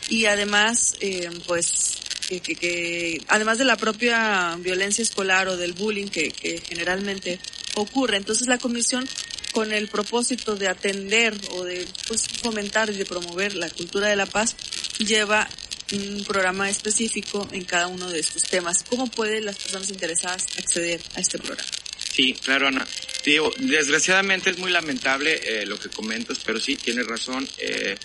y 0.08 0.26
además, 0.26 0.96
eh, 1.00 1.30
pues, 1.46 1.98
que, 2.28 2.40
que, 2.40 2.56
que, 2.56 3.22
además 3.28 3.58
de 3.58 3.64
la 3.64 3.76
propia 3.76 4.56
violencia 4.58 5.02
escolar 5.02 5.48
o 5.48 5.56
del 5.56 5.74
bullying 5.74 6.08
que, 6.08 6.30
que 6.30 6.60
generalmente 6.60 7.38
ocurre. 7.74 8.16
Entonces 8.16 8.48
la 8.48 8.58
comisión 8.58 9.08
con 9.54 9.72
el 9.72 9.86
propósito 9.86 10.56
de 10.56 10.66
atender 10.66 11.32
o 11.52 11.62
de 11.62 11.86
pues, 12.08 12.26
fomentar 12.26 12.90
y 12.90 12.94
de 12.94 13.06
promover 13.06 13.54
la 13.54 13.70
cultura 13.70 14.08
de 14.08 14.16
la 14.16 14.26
paz 14.26 14.56
lleva 14.98 15.48
un 15.92 16.24
programa 16.24 16.68
específico 16.68 17.48
en 17.52 17.64
cada 17.64 17.86
uno 17.86 18.10
de 18.10 18.18
estos 18.18 18.42
temas. 18.42 18.82
¿Cómo 18.82 19.06
pueden 19.06 19.44
las 19.44 19.56
personas 19.56 19.90
interesadas 19.90 20.46
acceder 20.58 21.00
a 21.14 21.20
este 21.20 21.38
programa? 21.38 21.70
Sí, 22.12 22.34
claro, 22.34 22.66
Ana. 22.66 22.86
Digo, 23.24 23.52
desgraciadamente 23.58 24.50
es 24.50 24.58
muy 24.58 24.72
lamentable 24.72 25.40
eh, 25.44 25.66
lo 25.66 25.78
que 25.78 25.88
comentas, 25.88 26.40
pero 26.44 26.58
sí, 26.58 26.74
tienes 26.74 27.06
razón. 27.06 27.48
Eh, 27.58 27.96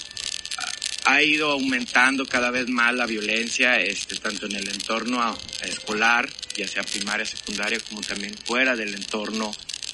ha 1.06 1.24
ido 1.24 1.51
aumentando 1.51 2.27
cada 2.27 2.51
vez 2.51 2.68
más 2.68 2.94
la 2.94 3.08
violencia, 3.08 3.82
este, 3.82 4.15
tanto 4.18 4.46
en 4.46 4.56
el 4.56 4.68
entorno 4.68 5.36
escolar, 5.63 6.29
ya 6.56 6.68
sea 6.68 6.84
primaria, 6.84 7.25
secundaria, 7.25 7.79
como 7.79 8.01
también 8.01 8.36
fuera 8.46 8.75
del 8.75 8.94
entorno, 8.94 9.51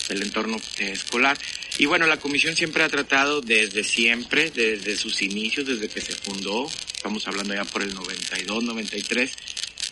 del 0.08 0.24
entorno 0.24 0.58
eh, 0.78 0.92
escolar. 0.92 1.38
Y 1.78 1.86
bueno, 1.86 2.08
la 2.08 2.18
comisión 2.18 2.56
siempre 2.56 2.84
ha 2.84 2.90
tratado 2.90 3.42
desde 3.42 3.84
siempre, 3.84 4.52
desde 4.52 4.96
sus 4.96 5.22
inicios, 5.22 5.68
desde 5.68 5.90
que 5.90 6.02
se 6.02 6.16
fundó, 6.16 6.70
estamos 6.96 7.28
hablando 7.28 7.54
ya 7.54 7.66
por 7.66 7.82
el 7.84 7.94
92, 7.94 8.64
93, 8.64 9.32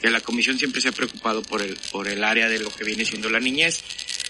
que 0.02 0.10
la 0.10 0.22
comisión 0.22 0.58
siempre 0.58 0.82
se 0.82 0.90
ha 0.90 0.92
preocupado 0.92 1.44
por 1.44 1.62
el, 1.62 1.78
por 1.92 2.08
el 2.08 2.24
área 2.24 2.50
de 2.50 2.60
lo 2.60 2.70
que 2.70 2.84
viene 2.84 3.06
siendo 3.06 3.30
la 3.30 3.40
niñez 3.40 3.84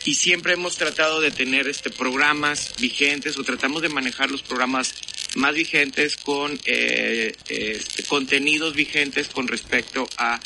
y 0.06 0.16
siempre 0.16 0.54
hemos 0.54 0.76
tratado 0.76 1.22
de 1.22 1.32
tener 1.32 1.68
este 1.68 1.90
programas 1.90 2.74
vigentes 2.80 3.38
o 3.38 3.44
tratamos 3.44 3.82
de 3.82 3.90
manejar 3.90 4.30
los 4.30 4.44
programas 4.44 4.94
más 5.36 5.54
vigentes 5.56 6.18
con 6.18 6.60
eh, 6.66 7.36
este, 7.48 8.04
contenidos 8.04 8.76
vigentes 8.76 9.30
con 9.30 9.48
respecto 9.48 10.08
a 10.18 10.40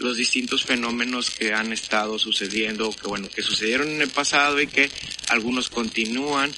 los 0.00 0.16
distintos 0.16 0.64
fenómenos 0.64 1.30
que 1.30 1.52
han 1.52 1.72
estado 1.72 2.18
sucediendo, 2.18 2.90
que 2.90 3.06
bueno, 3.06 3.28
que 3.28 3.42
sucedieron 3.42 3.88
en 3.88 4.02
el 4.02 4.08
pasado 4.08 4.60
y 4.60 4.66
que 4.66 4.90
algunos 5.28 5.68
continúan 5.68 6.52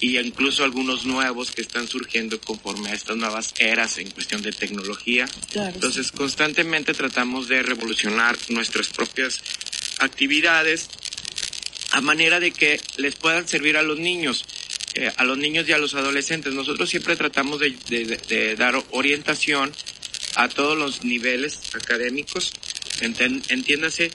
y 0.00 0.18
incluso 0.18 0.64
algunos 0.64 1.04
nuevos 1.04 1.50
que 1.50 1.60
están 1.60 1.86
surgiendo 1.86 2.40
conforme 2.40 2.90
a 2.90 2.94
estas 2.94 3.16
nuevas 3.16 3.54
eras 3.58 3.98
en 3.98 4.10
cuestión 4.10 4.42
de 4.42 4.52
tecnología. 4.52 5.26
Claro. 5.52 5.72
Entonces, 5.74 6.10
constantemente 6.10 6.94
tratamos 6.94 7.48
de 7.48 7.62
revolucionar 7.62 8.36
nuestras 8.48 8.88
propias 8.88 9.40
actividades 9.98 10.88
a 11.92 12.00
manera 12.00 12.40
de 12.40 12.50
que 12.52 12.80
les 12.96 13.16
puedan 13.16 13.46
servir 13.46 13.76
a 13.76 13.82
los 13.82 13.98
niños, 13.98 14.46
eh, 14.94 15.12
a 15.16 15.24
los 15.24 15.36
niños 15.36 15.68
y 15.68 15.72
a 15.72 15.78
los 15.78 15.94
adolescentes. 15.94 16.54
Nosotros 16.54 16.88
siempre 16.88 17.16
tratamos 17.16 17.60
de, 17.60 17.76
de, 17.88 18.16
de 18.16 18.56
dar 18.56 18.82
orientación 18.92 19.72
a 20.36 20.48
todos 20.48 20.78
los 20.78 21.04
niveles 21.04 21.58
académicos, 21.74 22.52
entiéndase 23.00 24.10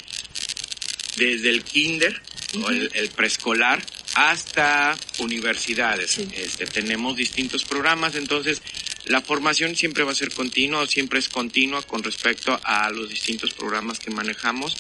desde 1.18 1.50
el 1.50 1.64
kinder 1.64 2.22
uh 2.54 2.58
-huh. 2.58 2.66
o 2.66 2.70
el, 2.70 2.92
el, 2.94 3.10
preescolar 3.10 3.84
hasta 4.16 4.98
universidades. 5.20 6.12
Sí. 6.12 6.28
Este, 6.34 6.66
tenemos 6.66 7.16
distintos 7.16 7.64
programas, 7.66 8.16
entonces 8.16 8.62
la 9.06 9.22
formación 9.22 9.76
siempre 9.76 10.04
va 10.04 10.12
a 10.12 10.16
ser 10.16 10.32
continua, 10.34 10.88
siempre 10.88 11.20
es 11.20 11.30
continua 11.30 11.82
con 11.84 12.04
respecto 12.04 12.60
a 12.64 12.90
los 12.92 13.10
distintos 13.10 13.54
programas 13.54 14.00
que 14.00 14.12
manejamos. 14.12 14.78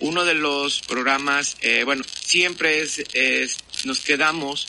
Uno 0.00 0.24
de 0.24 0.34
los 0.34 0.80
programas, 0.80 1.56
eh, 1.60 1.82
bueno, 1.84 2.04
siempre 2.24 2.82
es, 2.82 3.02
es, 3.12 3.56
nos 3.84 4.00
quedamos 4.00 4.68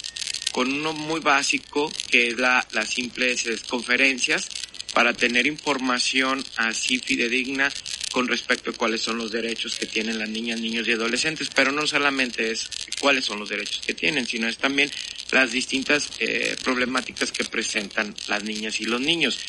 con 0.52 0.74
uno 0.74 0.94
muy 0.94 1.20
básico 1.20 1.92
que 2.10 2.30
es 2.30 2.38
la, 2.38 2.66
las 2.72 2.90
simples 2.90 3.46
conferencias 3.68 4.50
para 4.94 5.14
tener 5.14 5.46
información 5.46 6.44
así 6.58 7.00
fidedigna 7.00 7.72
con 8.12 8.28
respecto 8.28 8.72
a 8.72 8.74
cuáles 8.74 9.02
son 9.02 9.18
los 9.18 9.32
derechos 9.32 9.78
que 9.78 9.86
tienen 9.86 10.20
las 10.20 10.30
niñas, 10.30 10.60
niños 10.60 10.88
y 10.88 10.94
adolescentes, 10.94 11.50
pero 11.54 11.72
no 11.72 11.86
solamente 11.88 12.52
es 12.52 12.70
cuáles 13.00 13.26
son 13.26 13.40
los 13.40 13.50
derechos 13.50 13.82
que 13.86 13.94
tienen, 13.94 14.26
sino 14.26 14.48
es 14.48 14.58
también 14.58 14.92
las 15.32 15.52
distintas 15.52 16.10
eh, 16.20 16.56
problemáticas 16.64 17.32
que 17.32 17.46
presentan 17.46 18.16
las 18.28 18.44
niñas 18.44 18.80
y 18.82 18.86
los 18.86 19.02
niños. 19.02 19.40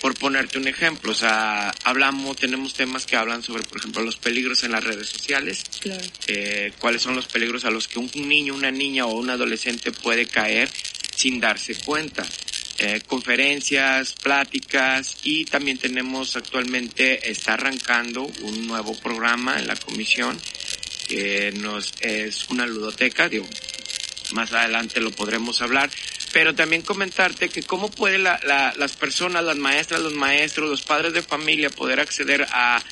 Por 0.00 0.14
ponerte 0.16 0.58
un 0.58 0.66
ejemplo, 0.66 1.12
o 1.12 1.14
sea, 1.14 1.72
hablamos, 1.84 2.36
tenemos 2.36 2.74
temas 2.74 3.06
que 3.06 3.16
hablan 3.16 3.42
sobre, 3.42 3.62
por 3.62 3.78
ejemplo, 3.78 4.02
los 4.02 4.16
peligros 4.16 4.64
en 4.64 4.72
las 4.72 4.82
redes 4.82 5.08
sociales, 5.08 5.62
claro. 5.80 6.02
eh, 6.26 6.72
cuáles 6.80 7.02
son 7.02 7.14
los 7.14 7.28
peligros 7.28 7.64
a 7.64 7.70
los 7.70 7.86
que 7.86 8.00
un 8.00 8.10
niño, 8.14 8.54
una 8.54 8.72
niña 8.72 9.06
o 9.06 9.14
un 9.14 9.30
adolescente 9.30 9.92
puede 9.92 10.26
caer 10.26 10.68
sin 11.14 11.38
darse 11.38 11.76
cuenta 11.76 12.26
eh, 12.78 13.00
conferencias, 13.06 14.14
pláticas 14.14 15.18
y 15.22 15.44
también 15.44 15.78
tenemos 15.78 16.36
actualmente, 16.36 17.30
está 17.30 17.54
arrancando 17.54 18.22
un 18.42 18.66
nuevo 18.66 18.94
programa 18.98 19.58
en 19.58 19.66
la 19.66 19.76
comisión 19.76 20.40
que 21.08 21.52
nos 21.52 21.92
es 22.00 22.48
una 22.48 22.66
ludoteca, 22.66 23.28
digo, 23.28 23.46
más 24.32 24.52
adelante 24.52 25.00
lo 25.00 25.10
podremos 25.10 25.60
hablar, 25.60 25.90
pero 26.32 26.54
también 26.54 26.82
comentarte 26.82 27.50
que 27.50 27.62
cómo 27.62 27.90
puede 27.90 28.18
la, 28.18 28.40
la, 28.44 28.72
las 28.76 28.96
personas, 28.96 29.44
las 29.44 29.56
maestras, 29.56 30.00
los 30.00 30.14
maestros, 30.14 30.70
los 30.70 30.82
padres 30.82 31.12
de 31.12 31.22
familia 31.22 31.68
poder 31.68 32.00
acceder 32.00 32.46
a, 32.50 32.82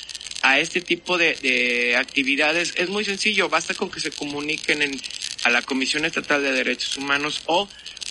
a 0.43 0.59
este 0.59 0.81
tipo 0.81 1.17
de, 1.17 1.35
de 1.41 1.95
actividades. 1.95 2.73
Es 2.75 2.89
muy 2.89 3.03
sencillo, 3.05 3.49
basta 3.49 3.73
con 3.73 3.89
que 3.89 3.99
se 3.99 4.11
comuniquen 4.11 4.83
en, 4.83 5.01
a 5.43 5.49
la 5.49 5.63
Comisión 5.63 6.05
Estatal 6.05 6.43
de 6.43 6.51
Derechos 6.51 6.97
Humanos 6.97 7.41
o 7.47 7.67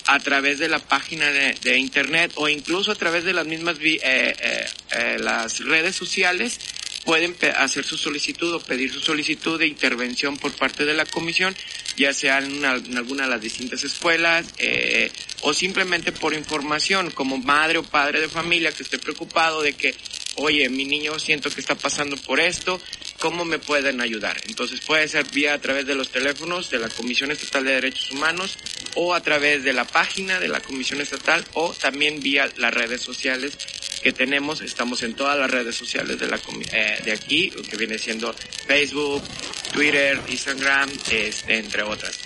a 0.07 0.19
través 0.19 0.59
de 0.59 0.69
la 0.69 0.79
página 0.79 1.31
de, 1.31 1.55
de 1.63 1.79
internet 1.79 2.33
o 2.37 2.49
incluso 2.49 2.93
a 2.93 2.95
través 2.95 3.25
de 3.25 3.33
las 3.33 3.47
mismas 3.47 3.77
eh, 3.81 3.99
eh, 4.03 4.67
eh, 4.93 5.17
las 5.19 5.61
redes 5.61 5.97
sociales 5.97 6.59
pueden 7.05 7.35
hacer 7.57 7.85
su 7.85 7.97
solicitud 7.97 8.55
o 8.55 8.61
pedir 8.61 8.93
su 8.93 9.01
solicitud 9.01 9.59
de 9.59 9.67
intervención 9.67 10.37
por 10.37 10.53
parte 10.53 10.85
de 10.85 10.95
la 10.95 11.07
comisión, 11.07 11.55
ya 11.97 12.13
sea 12.13 12.39
en, 12.39 12.59
una, 12.59 12.75
en 12.75 12.97
alguna 12.97 13.25
de 13.25 13.31
las 13.31 13.41
distintas 13.41 13.83
escuelas 13.85 14.47
eh, 14.59 15.11
o 15.43 15.55
simplemente 15.55 16.13
por 16.13 16.35
información, 16.35 17.11
como 17.11 17.39
madre 17.39 17.79
o 17.79 17.83
padre 17.83 18.21
de 18.21 18.29
familia 18.29 18.73
que 18.73 18.83
esté 18.83 18.99
preocupado 18.99 19.63
de 19.63 19.73
que, 19.73 19.95
oye, 20.37 20.69
mi 20.69 20.85
niño 20.85 21.19
siento 21.19 21.51
que 21.51 21.61
está 21.61 21.75
pasando 21.75 22.17
por 22.17 22.41
esto, 22.41 22.81
¿cómo 23.19 23.45
me 23.45 23.59
pueden 23.59 24.01
ayudar? 24.01 24.41
Entonces 24.49 24.81
puede 24.81 25.09
ser 25.09 25.27
vía 25.31 25.55
a 25.55 25.61
través 25.61 25.87
de 25.87 25.95
los 25.95 26.11
teléfonos 26.11 26.71
de 26.71 26.79
la 26.79 26.89
Comisión 26.89 27.31
Estatal 27.31 27.65
de 27.65 27.73
Derechos 27.73 28.11
Humanos 28.11 28.57
o 28.95 29.15
a 29.15 29.23
través 29.23 29.65
de 29.65 29.73
la 29.73 29.85
página 29.85 30.41
de 30.41 30.49
la 30.49 30.61
Comisión 30.61 31.01
Estatal 31.01 31.45
o 31.55 31.73
también 31.73 32.21
vía 32.21 32.51
las 32.57 32.73
redes 32.73 33.01
sociales 33.01 33.59
que 34.03 34.13
tenemos. 34.13 34.61
Estamos 34.61 35.03
en 35.03 35.15
todas 35.15 35.39
las 35.39 35.51
redes 35.51 35.75
sociales 35.75 36.19
de, 36.19 36.27
la, 36.27 36.41
eh, 36.73 37.01
de 37.05 37.13
aquí, 37.13 37.51
que 37.51 37.77
viene 37.77 37.99
siendo 37.99 38.35
Facebook, 38.67 39.23
Twitter, 39.73 40.21
Instagram, 40.29 40.91
este, 41.11 41.59
entre 41.59 41.83
otras. 41.83 42.19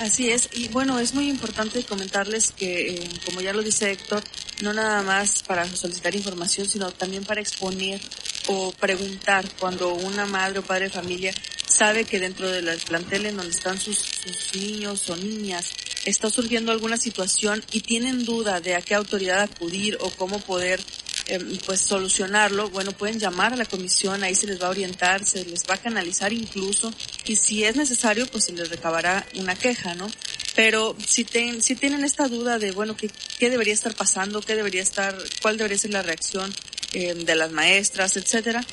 Así 0.00 0.30
es, 0.30 0.48
y 0.54 0.68
bueno, 0.68 0.98
es 0.98 1.12
muy 1.12 1.28
importante 1.28 1.82
comentarles 1.84 2.52
que, 2.52 2.94
eh, 2.94 3.08
como 3.26 3.42
ya 3.42 3.52
lo 3.52 3.62
dice 3.62 3.90
Héctor, 3.90 4.22
no 4.62 4.72
nada 4.72 5.02
más 5.02 5.42
para 5.42 5.66
solicitar 5.66 6.14
información, 6.14 6.68
sino 6.68 6.90
también 6.92 7.24
para 7.24 7.40
exponer 7.40 8.00
o 8.48 8.72
preguntar 8.72 9.44
cuando 9.58 9.94
una 9.94 10.26
madre 10.26 10.58
o 10.58 10.62
padre 10.62 10.84
de 10.84 10.90
familia 10.90 11.34
sabe 11.66 12.04
que 12.04 12.18
dentro 12.18 12.50
del 12.50 12.78
plantel 12.80 13.26
en 13.26 13.36
donde 13.36 13.52
están 13.52 13.80
sus, 13.80 13.98
sus 13.98 14.54
niños 14.54 15.08
o 15.08 15.16
niñas 15.16 15.72
está 16.04 16.30
surgiendo 16.30 16.72
alguna 16.72 16.96
situación 16.96 17.62
y 17.72 17.80
tienen 17.80 18.24
duda 18.24 18.60
de 18.60 18.74
a 18.74 18.82
qué 18.82 18.94
autoridad 18.94 19.42
acudir 19.42 19.96
o 20.00 20.10
cómo 20.10 20.40
poder 20.40 20.80
em, 21.26 21.58
pues 21.66 21.80
solucionarlo, 21.80 22.70
bueno, 22.70 22.92
pueden 22.92 23.18
llamar 23.18 23.52
a 23.52 23.56
la 23.56 23.64
comisión, 23.64 24.24
ahí 24.24 24.34
se 24.34 24.46
les 24.46 24.60
va 24.60 24.66
a 24.66 24.70
orientar, 24.70 25.24
se 25.24 25.44
les 25.44 25.62
va 25.68 25.74
a 25.74 25.78
canalizar 25.78 26.32
incluso 26.32 26.92
y 27.26 27.36
si 27.36 27.64
es 27.64 27.76
necesario, 27.76 28.26
pues 28.26 28.44
se 28.44 28.52
les 28.52 28.68
recabará 28.68 29.26
una 29.34 29.54
queja, 29.54 29.94
¿no? 29.94 30.10
Pero 30.54 30.96
si, 31.04 31.24
ten, 31.24 31.62
si 31.62 31.76
tienen 31.76 32.04
esta 32.04 32.28
duda 32.28 32.58
de, 32.58 32.72
bueno, 32.72 32.96
¿qué, 32.96 33.10
qué 33.38 33.50
debería 33.50 33.74
estar 33.74 33.94
pasando? 33.94 34.40
¿Qué 34.40 34.56
debería 34.56 34.82
estar, 34.82 35.16
cuál 35.42 35.56
debería 35.56 35.78
ser 35.78 35.92
la 35.92 36.02
reacción 36.02 36.52
eh, 36.92 37.14
de 37.14 37.34
las 37.34 37.52
maestras, 37.52 38.16
etcétera? 38.16 38.64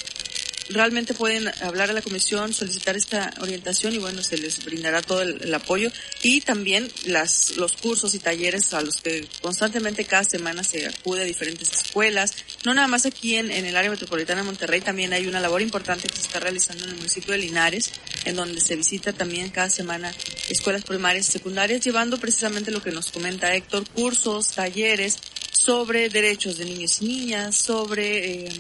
Realmente 0.69 1.13
pueden 1.13 1.47
hablar 1.61 1.89
a 1.89 1.93
la 1.93 2.01
comisión, 2.01 2.53
solicitar 2.53 2.95
esta 2.95 3.33
orientación 3.39 3.93
y 3.93 3.97
bueno, 3.97 4.21
se 4.21 4.37
les 4.37 4.63
brindará 4.63 5.01
todo 5.01 5.21
el, 5.21 5.53
apoyo 5.53 5.91
y 6.21 6.41
también 6.41 6.89
las, 7.05 7.57
los 7.57 7.73
cursos 7.73 8.13
y 8.13 8.19
talleres 8.19 8.73
a 8.73 8.81
los 8.81 8.97
que 8.97 9.27
constantemente 9.41 10.05
cada 10.05 10.23
semana 10.23 10.63
se 10.63 10.87
acude 10.87 11.21
a 11.21 11.25
diferentes 11.25 11.71
escuelas. 11.71 12.33
No 12.63 12.73
nada 12.73 12.87
más 12.87 13.05
aquí 13.05 13.35
en, 13.35 13.51
en 13.51 13.65
el 13.65 13.75
área 13.75 13.89
metropolitana 13.89 14.41
de 14.41 14.45
Monterrey, 14.45 14.81
también 14.81 15.13
hay 15.13 15.27
una 15.27 15.39
labor 15.39 15.61
importante 15.61 16.07
que 16.07 16.15
se 16.15 16.23
está 16.23 16.39
realizando 16.39 16.83
en 16.83 16.91
el 16.91 16.95
municipio 16.97 17.31
de 17.33 17.39
Linares, 17.39 17.91
en 18.25 18.35
donde 18.35 18.61
se 18.61 18.75
visita 18.75 19.13
también 19.13 19.49
cada 19.49 19.69
semana 19.69 20.13
escuelas 20.49 20.83
primarias 20.83 21.29
y 21.29 21.31
secundarias, 21.31 21.83
llevando 21.83 22.19
precisamente 22.19 22.71
lo 22.71 22.81
que 22.81 22.91
nos 22.91 23.11
comenta 23.11 23.55
Héctor, 23.55 23.87
cursos, 23.89 24.49
talleres 24.49 25.17
sobre 25.51 26.09
derechos 26.09 26.57
de 26.57 26.65
niños 26.65 27.01
y 27.01 27.05
niñas, 27.05 27.55
sobre 27.55 28.45
eh, 28.45 28.51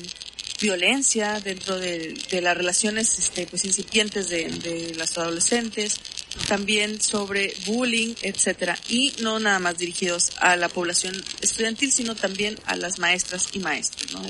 violencia 0.59 1.39
dentro 1.39 1.77
de, 1.79 2.13
de, 2.29 2.41
las 2.41 2.57
relaciones 2.57 3.19
este, 3.19 3.45
pues 3.47 3.65
incipientes 3.65 4.29
de, 4.29 4.49
de 4.49 4.95
las 4.95 5.17
adolescentes, 5.17 5.99
también 6.47 7.01
sobre 7.01 7.53
bullying, 7.65 8.15
etcétera, 8.21 8.77
y 8.89 9.13
no 9.21 9.39
nada 9.39 9.59
más 9.59 9.77
dirigidos 9.77 10.31
a 10.39 10.55
la 10.55 10.69
población 10.69 11.15
estudiantil, 11.41 11.91
sino 11.91 12.15
también 12.15 12.57
a 12.65 12.75
las 12.75 12.99
maestras 12.99 13.49
y 13.53 13.59
maestros, 13.59 14.13
¿no? 14.13 14.21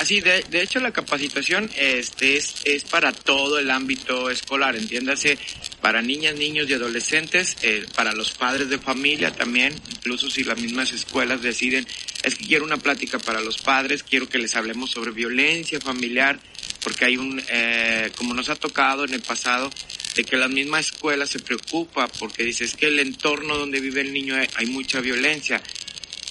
Así, 0.00 0.20
de, 0.20 0.44
de 0.50 0.62
hecho 0.62 0.80
la 0.80 0.92
capacitación 0.92 1.70
este 1.76 2.36
es, 2.36 2.54
es 2.64 2.84
para 2.84 3.12
todo 3.12 3.58
el 3.58 3.70
ámbito 3.70 4.30
escolar, 4.30 4.76
entiéndase, 4.76 5.38
para 5.80 6.02
niñas, 6.02 6.34
niños 6.34 6.68
y 6.68 6.74
adolescentes, 6.74 7.56
eh, 7.62 7.86
para 7.94 8.12
los 8.12 8.32
padres 8.32 8.68
de 8.68 8.78
familia 8.78 9.32
también, 9.32 9.74
incluso 9.90 10.30
si 10.30 10.44
las 10.44 10.58
mismas 10.58 10.92
escuelas 10.92 11.42
deciden, 11.42 11.86
es 12.22 12.36
que 12.36 12.46
quiero 12.46 12.64
una 12.64 12.76
plática 12.76 13.18
para 13.18 13.40
los 13.40 13.58
padres, 13.58 14.02
quiero 14.02 14.28
que 14.28 14.38
les 14.38 14.54
hablemos 14.56 14.90
sobre 14.90 15.10
violencia 15.12 15.80
familiar, 15.80 16.38
porque 16.82 17.04
hay 17.06 17.16
un, 17.16 17.42
eh, 17.48 18.10
como 18.16 18.34
nos 18.34 18.48
ha 18.48 18.56
tocado 18.56 19.04
en 19.04 19.14
el 19.14 19.22
pasado, 19.22 19.70
de 20.14 20.24
que 20.24 20.36
la 20.36 20.48
misma 20.48 20.80
escuela 20.80 21.26
se 21.26 21.38
preocupa 21.38 22.06
porque 22.06 22.44
dice 22.44 22.64
es 22.64 22.76
que 22.76 22.88
el 22.88 22.98
entorno 22.98 23.56
donde 23.56 23.80
vive 23.80 24.02
el 24.02 24.12
niño 24.12 24.36
hay, 24.36 24.48
hay 24.54 24.66
mucha 24.66 25.00
violencia. 25.00 25.62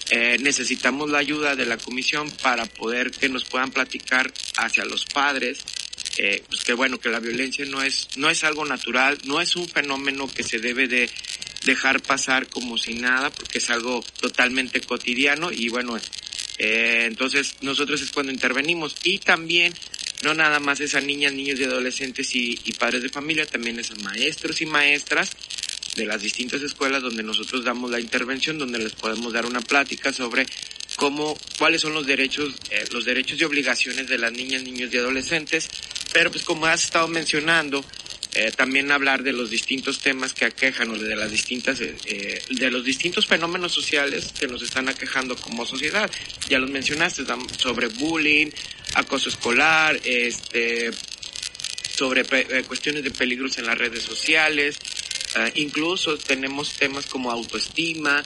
Eh, 0.10 0.38
necesitamos 0.42 1.10
la 1.10 1.20
ayuda 1.20 1.56
de 1.56 1.66
la 1.66 1.78
comisión 1.78 2.30
para 2.30 2.66
poder 2.66 3.12
que 3.12 3.30
nos 3.30 3.46
puedan 3.46 3.72
platicar 3.72 4.32
hacia 4.58 4.84
los 4.84 5.06
padres, 5.06 5.60
eh, 6.18 6.44
pues 6.50 6.64
que 6.66 6.74
bueno, 6.74 7.00
que 7.00 7.08
la 7.08 7.22
violencia 7.22 7.66
no 7.66 7.82
es, 7.82 8.10
no 8.18 8.30
es 8.30 8.44
algo 8.44 8.66
natural, 8.66 9.18
no 9.24 9.40
es 9.40 9.56
un 9.56 9.70
fenómeno 9.70 10.28
que 10.28 10.44
se 10.44 10.60
debe 10.60 10.90
de 10.90 11.10
dejar 11.64 12.02
pasar 12.02 12.48
como 12.48 12.78
si 12.78 12.96
nada, 12.96 13.30
porque 13.30 13.60
es 13.60 13.70
algo 13.70 14.04
totalmente 14.20 14.82
cotidiano 14.82 15.52
y 15.52 15.70
bueno, 15.70 15.98
eh, 16.58 17.06
entonces 17.08 17.56
nosotros 17.62 18.02
es 18.02 18.12
cuando 18.12 18.32
intervenimos 18.32 18.96
y 19.04 19.20
también 19.20 19.74
no 20.24 20.34
nada 20.34 20.60
más 20.60 20.80
es 20.80 20.96
a 20.96 21.02
niñas, 21.02 21.34
niños 21.34 21.60
y 21.60 21.64
adolescentes 21.64 22.36
y, 22.36 22.60
y 22.64 22.74
padres 22.74 23.04
de 23.04 23.10
familia, 23.10 23.46
también 23.46 23.80
es 23.80 23.92
a 23.92 23.96
maestros 23.96 24.62
y 24.62 24.66
maestras 24.66 25.32
de 25.96 26.06
las 26.06 26.22
distintas 26.22 26.62
escuelas 26.62 27.02
donde 27.02 27.24
nosotros 27.24 27.64
damos 27.64 27.92
la 27.92 28.00
intervención, 28.00 28.58
donde 28.58 28.80
les 28.80 28.94
podemos 28.94 29.34
dar 29.34 29.46
una 29.46 29.62
plática 29.62 30.14
sobre 30.14 30.46
cómo, 30.96 31.38
cuáles 31.58 31.82
son 31.82 31.94
los 31.94 32.06
derechos, 32.06 32.54
eh, 32.70 32.86
los 32.92 33.06
derechos 33.06 33.40
y 33.40 33.44
obligaciones 33.44 34.08
de 34.08 34.18
las 34.18 34.32
niñas, 34.32 34.64
niños 34.64 34.94
y 34.94 34.98
adolescentes, 34.98 35.70
pero 36.14 36.32
pues 36.32 36.44
como 36.44 36.66
has 36.66 36.84
estado 36.84 37.08
mencionando, 37.08 37.84
eh, 38.34 38.52
también 38.56 38.92
hablar 38.92 39.24
de 39.24 39.34
los 39.34 39.50
distintos 39.50 40.00
temas 40.00 40.34
que 40.34 40.46
aquejan 40.46 40.90
o 40.92 40.98
de 40.98 41.16
las 41.16 41.32
distintas 41.32 41.82
eh, 41.82 42.42
de 42.50 42.72
los 42.72 42.86
distintos 42.86 43.28
fenómenos 43.28 43.74
sociales 43.74 44.34
que 44.40 44.48
nos 44.48 44.62
están 44.62 44.88
aquejando 44.88 45.36
como 45.36 45.66
sociedad. 45.66 46.10
Ya 46.50 46.60
los 46.60 46.70
mencionaste 46.70 47.24
sobre 47.58 47.88
bullying 47.88 48.50
acoso 48.94 49.30
escolar 49.30 50.00
este 50.04 50.92
sobre 51.96 52.22
eh, 52.22 52.64
cuestiones 52.64 53.04
de 53.04 53.12
peligros 53.12 53.58
en 53.58 53.66
las 53.66 53.78
redes 53.78 54.04
sociales 54.04 54.78
uh, 55.36 55.52
incluso 55.56 56.18
tenemos 56.18 56.74
temas 56.74 57.06
como 57.06 57.32
autoestima 57.32 58.24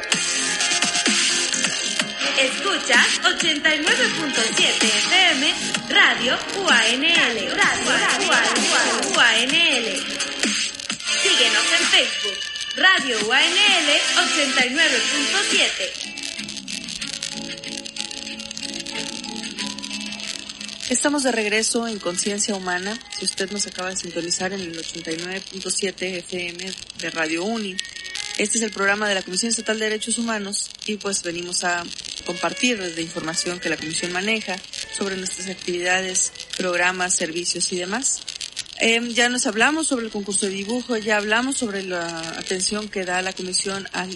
Escucha 2.38 3.00
89.7 3.24 4.84
FM 4.84 5.54
Radio 5.90 6.38
UANL. 6.58 7.38
Radio 7.56 7.92
UANL. 9.16 9.86
Síguenos 11.24 11.66
en 11.80 11.86
Facebook. 11.88 12.38
Radio 12.76 13.16
UANL 13.26 13.90
89.7. 14.36 16.16
Estamos 20.90 21.24
de 21.24 21.32
regreso 21.32 21.88
en 21.88 22.00
Conciencia 22.00 22.54
Humana. 22.54 23.00
Si 23.18 23.24
usted 23.24 23.50
nos 23.52 23.66
acaba 23.66 23.92
de 23.92 23.96
sintonizar 23.96 24.52
en 24.52 24.60
el 24.60 24.78
89.7 24.78 26.18
FM 26.18 26.70
de 27.00 27.10
Radio 27.12 27.46
Uni. 27.46 27.78
Este 28.38 28.58
es 28.58 28.64
el 28.66 28.72
programa 28.72 29.08
de 29.08 29.16
la 29.16 29.22
Comisión 29.22 29.50
Estatal 29.50 29.80
de 29.80 29.86
Derechos 29.86 30.18
Humanos 30.18 30.70
y 30.86 30.98
pues 30.98 31.24
venimos 31.24 31.64
a 31.64 31.86
compartir 32.26 32.78
desde 32.78 33.02
información 33.02 33.62
que 33.62 33.70
la 33.70 33.78
Comisión 33.78 34.12
maneja 34.12 34.58
sobre 34.98 35.16
nuestras 35.16 35.48
actividades, 35.48 36.34
programas, 36.58 37.16
servicios 37.16 37.72
y 37.72 37.78
demás. 37.78 38.20
Eh, 38.82 39.00
ya 39.14 39.30
nos 39.30 39.48
hablamos 39.48 39.88
sobre 39.88 40.08
el 40.08 40.12
concurso 40.12 40.48
de 40.48 40.52
dibujo, 40.52 40.98
ya 40.98 41.16
hablamos 41.16 41.56
sobre 41.56 41.84
la 41.84 42.20
atención 42.38 42.90
que 42.90 43.06
da 43.06 43.22
la 43.22 43.32
Comisión 43.32 43.88
al, 43.94 44.12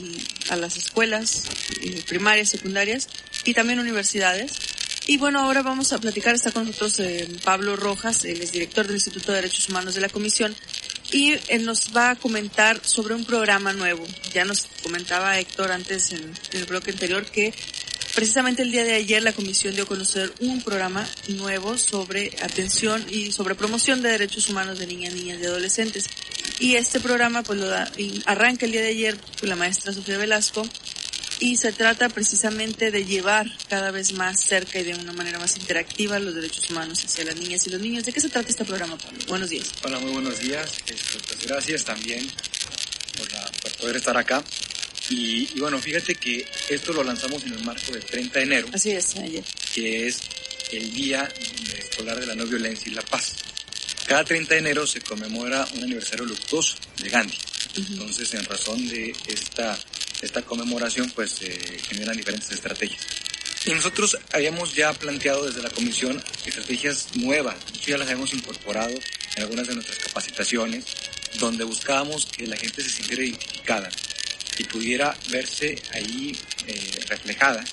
a 0.50 0.58
las 0.58 0.76
escuelas 0.76 1.44
eh, 1.82 2.04
primarias, 2.06 2.50
secundarias 2.50 3.08
y 3.46 3.54
también 3.54 3.80
universidades. 3.80 4.52
Y 5.08 5.16
bueno, 5.18 5.40
ahora 5.40 5.62
vamos 5.62 5.94
a 5.94 6.00
platicar, 6.00 6.36
está 6.36 6.52
con 6.52 6.66
nosotros 6.66 7.00
eh, 7.00 7.28
Pablo 7.46 7.78
Rojas, 7.78 8.26
él 8.26 8.42
es 8.42 8.52
director 8.52 8.86
del 8.86 8.98
Instituto 8.98 9.32
de 9.32 9.38
Derechos 9.38 9.70
Humanos 9.70 9.96
de 9.96 10.02
la 10.02 10.10
Comisión, 10.10 10.54
y 11.12 11.38
él 11.48 11.66
nos 11.66 11.96
va 11.96 12.12
a 12.12 12.16
comentar 12.16 12.80
sobre 12.84 13.16
un 13.16 13.26
programa 13.26 13.74
nuevo. 13.74 14.06
Ya 14.34 14.46
nos 14.46 14.68
comentaba 14.84 15.40
Héctor 15.40 15.72
antes 15.72 16.12
en, 16.12 16.24
en 16.24 16.60
el 16.60 16.66
bloque 16.66 16.92
anterior 16.92 17.26
que 17.26 17.54
precisamente 18.16 18.64
el 18.64 18.72
día 18.72 18.84
de 18.84 18.96
ayer 18.96 19.24
la 19.24 19.34
comisión 19.34 19.74
dio 19.74 19.84
a 19.84 19.88
conocer 19.88 20.32
un 20.40 20.62
programa 20.62 21.08
nuevo 21.30 21.78
sobre 21.78 22.36
atención 22.42 23.06
y 23.10 23.32
sobre 23.32 23.56
promoción 23.56 24.02
de 24.02 24.10
derechos 24.10 24.50
humanos 24.50 24.80
de 24.80 24.88
niñas, 24.88 25.14
niñas 25.14 25.40
y 25.42 25.46
adolescentes. 25.46 26.10
Y 26.60 26.76
este 26.76 27.00
programa 27.00 27.44
pues 27.44 27.60
lo 27.60 27.68
da, 27.68 27.92
arranca 28.26 28.66
el 28.66 28.72
día 28.72 28.82
de 28.82 28.90
ayer 28.90 29.18
con 29.40 29.50
la 29.50 29.56
maestra 29.56 29.94
Sofía 29.94 30.18
Velasco 30.18 30.68
y 31.40 31.56
se 31.56 31.72
trata 31.72 32.10
precisamente 32.10 32.92
de 32.92 33.06
llevar 33.06 33.48
cada 33.70 33.92
vez 33.92 34.14
más 34.14 34.42
cerca 34.42 34.80
y 34.80 34.84
de 34.84 34.94
una 34.94 35.14
manera 35.14 35.40
más 35.40 35.56
interactiva 35.58 36.20
los 36.20 36.36
derechos 36.36 36.70
humanos 36.70 37.04
hacia 37.04 37.24
las 37.26 37.38
niñas 37.38 37.66
y 37.66 37.70
los 37.70 37.80
niños. 37.80 38.06
¿De 38.06 38.12
qué 38.12 38.20
se 38.20 38.30
trata 38.30 38.50
este 38.50 38.66
programa, 38.66 38.98
Pablo? 38.98 39.20
Buenos 39.28 39.50
días. 39.50 39.72
Hola, 39.84 40.00
muy 40.00 40.12
buenos 40.12 40.40
días. 40.40 40.78
Pues 40.86 41.48
gracias 41.48 41.86
también 41.86 42.30
por, 43.18 43.32
la, 43.32 43.52
por 43.62 43.72
poder 43.78 43.96
estar 43.96 44.18
acá. 44.18 44.44
Y, 45.10 45.50
y, 45.56 45.60
bueno, 45.60 45.80
fíjate 45.80 46.14
que 46.16 46.46
esto 46.70 46.94
lo 46.94 47.04
lanzamos 47.04 47.44
en 47.44 47.54
el 47.54 47.64
marco 47.64 47.92
del 47.94 48.04
30 48.04 48.40
de 48.40 48.46
enero. 48.46 48.68
Así 48.74 48.92
es, 48.92 49.16
ayer. 49.16 49.44
Que 49.74 50.08
es 50.08 50.20
el 50.72 50.94
Día 50.94 51.28
Escolar 51.78 52.20
de 52.20 52.28
la 52.28 52.36
No 52.36 52.46
Violencia 52.46 52.92
y 52.92 52.96
la 52.96 53.02
Paz. 53.02 53.36
Cada 54.06 54.24
30 54.24 54.54
de 54.56 54.60
enero 54.60 54.86
se 54.86 55.02
conmemora 55.02 55.68
un 55.76 55.84
aniversario 55.84 56.26
luctuoso 56.26 56.76
de 57.02 57.10
Gandhi. 57.10 57.38
Uh 57.38 57.80
-huh. 57.80 57.92
Entonces, 57.92 58.34
en 58.34 58.44
razón 58.46 58.88
de 58.88 59.16
esta 59.28 59.78
esta 60.22 60.42
conmemoración 60.42 61.10
pues 61.12 61.42
eh, 61.42 61.80
generan 61.88 62.18
diferentes 62.18 62.52
estrategias. 62.52 63.06
Y 63.66 63.72
nosotros 63.72 64.18
habíamos 64.32 64.74
ya 64.74 64.94
planteado 64.94 65.46
desde 65.46 65.62
la 65.62 65.70
comisión 65.70 66.22
estrategias 66.46 67.08
nuevas, 67.16 67.56
ya 67.86 67.98
las 67.98 68.08
habíamos 68.08 68.34
incorporado 68.34 68.94
en 69.36 69.44
algunas 69.44 69.68
de 69.68 69.76
nuestras 69.76 70.00
capacitaciones, 70.00 70.86
donde 71.40 71.64
buscábamos 71.64 72.26
que 72.26 72.48
la 72.48 72.58
gente 72.58 72.82
se 72.82 72.90
sintiera 72.90 73.24
identificada 73.24 73.90
y 74.58 74.64
pudiera 74.64 75.16
verse 75.30 75.82
ahí 75.94 76.38
eh, 76.68 77.06
reflejada 77.08 77.64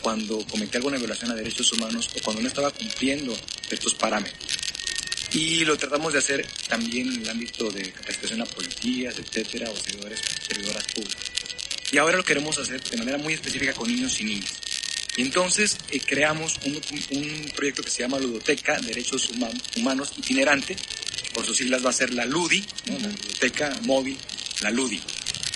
cuando 0.00 0.44
cometía 0.46 0.78
alguna 0.78 0.98
violación 0.98 1.30
a 1.30 1.34
derechos 1.34 1.72
humanos 1.72 2.08
o 2.16 2.22
cuando 2.22 2.42
no 2.42 2.48
estaba 2.48 2.70
cumpliendo 2.70 3.36
estos 3.70 3.94
parámetros. 3.94 4.58
Y 5.32 5.64
lo 5.64 5.78
tratamos 5.78 6.12
de 6.12 6.18
hacer 6.18 6.46
también 6.68 7.10
en 7.10 7.22
el 7.22 7.30
ámbito 7.30 7.70
de 7.70 7.90
capacitación 7.90 8.42
a 8.42 8.46
policías, 8.46 9.18
etcétera, 9.18 9.70
o 9.70 9.76
servidores, 9.76 10.20
servidoras 10.46 10.84
públicas. 10.92 11.41
Y 11.92 11.98
ahora 11.98 12.16
lo 12.16 12.24
queremos 12.24 12.58
hacer 12.58 12.82
de 12.82 12.96
manera 12.96 13.18
muy 13.18 13.34
específica 13.34 13.74
con 13.74 13.86
niños 13.86 14.18
y 14.20 14.24
niñas. 14.24 14.54
Y 15.14 15.20
entonces 15.20 15.76
eh, 15.90 16.00
creamos 16.00 16.58
un, 16.64 16.80
un, 17.10 17.52
proyecto 17.54 17.82
que 17.82 17.90
se 17.90 18.02
llama 18.02 18.18
Ludoteca 18.18 18.80
Derechos 18.80 19.30
Humanos 19.76 20.14
Itinerante, 20.16 20.74
por 21.34 21.44
sus 21.44 21.58
siglas 21.58 21.84
va 21.84 21.90
a 21.90 21.92
ser 21.92 22.14
la 22.14 22.24
LUDI, 22.24 22.64
la 22.86 23.08
Ludoteca 23.08 23.78
Móvil, 23.82 24.16
la 24.62 24.70
LUDI. 24.70 25.02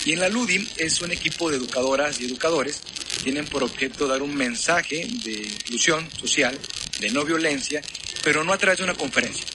Y 0.05 0.13
en 0.13 0.21
la 0.21 0.29
LUDI 0.29 0.69
es 0.77 1.01
un 1.01 1.11
equipo 1.11 1.51
de 1.51 1.57
educadoras 1.57 2.21
y 2.21 2.27
educadores 2.27 2.83
que 3.17 3.25
tienen 3.25 3.47
por 3.47 3.65
objeto 3.65 4.07
dar 4.07 4.21
un 4.21 4.35
mensaje 4.35 5.09
de 5.25 5.33
inclusión 5.33 6.07
social, 6.21 6.59
de 7.01 7.11
no 7.11 7.25
violencia, 7.25 7.81
pero 8.23 8.45
no 8.45 8.53
a 8.53 8.59
través 8.59 8.79
de 8.79 8.85
una 8.85 8.95
conferencia 8.95 9.47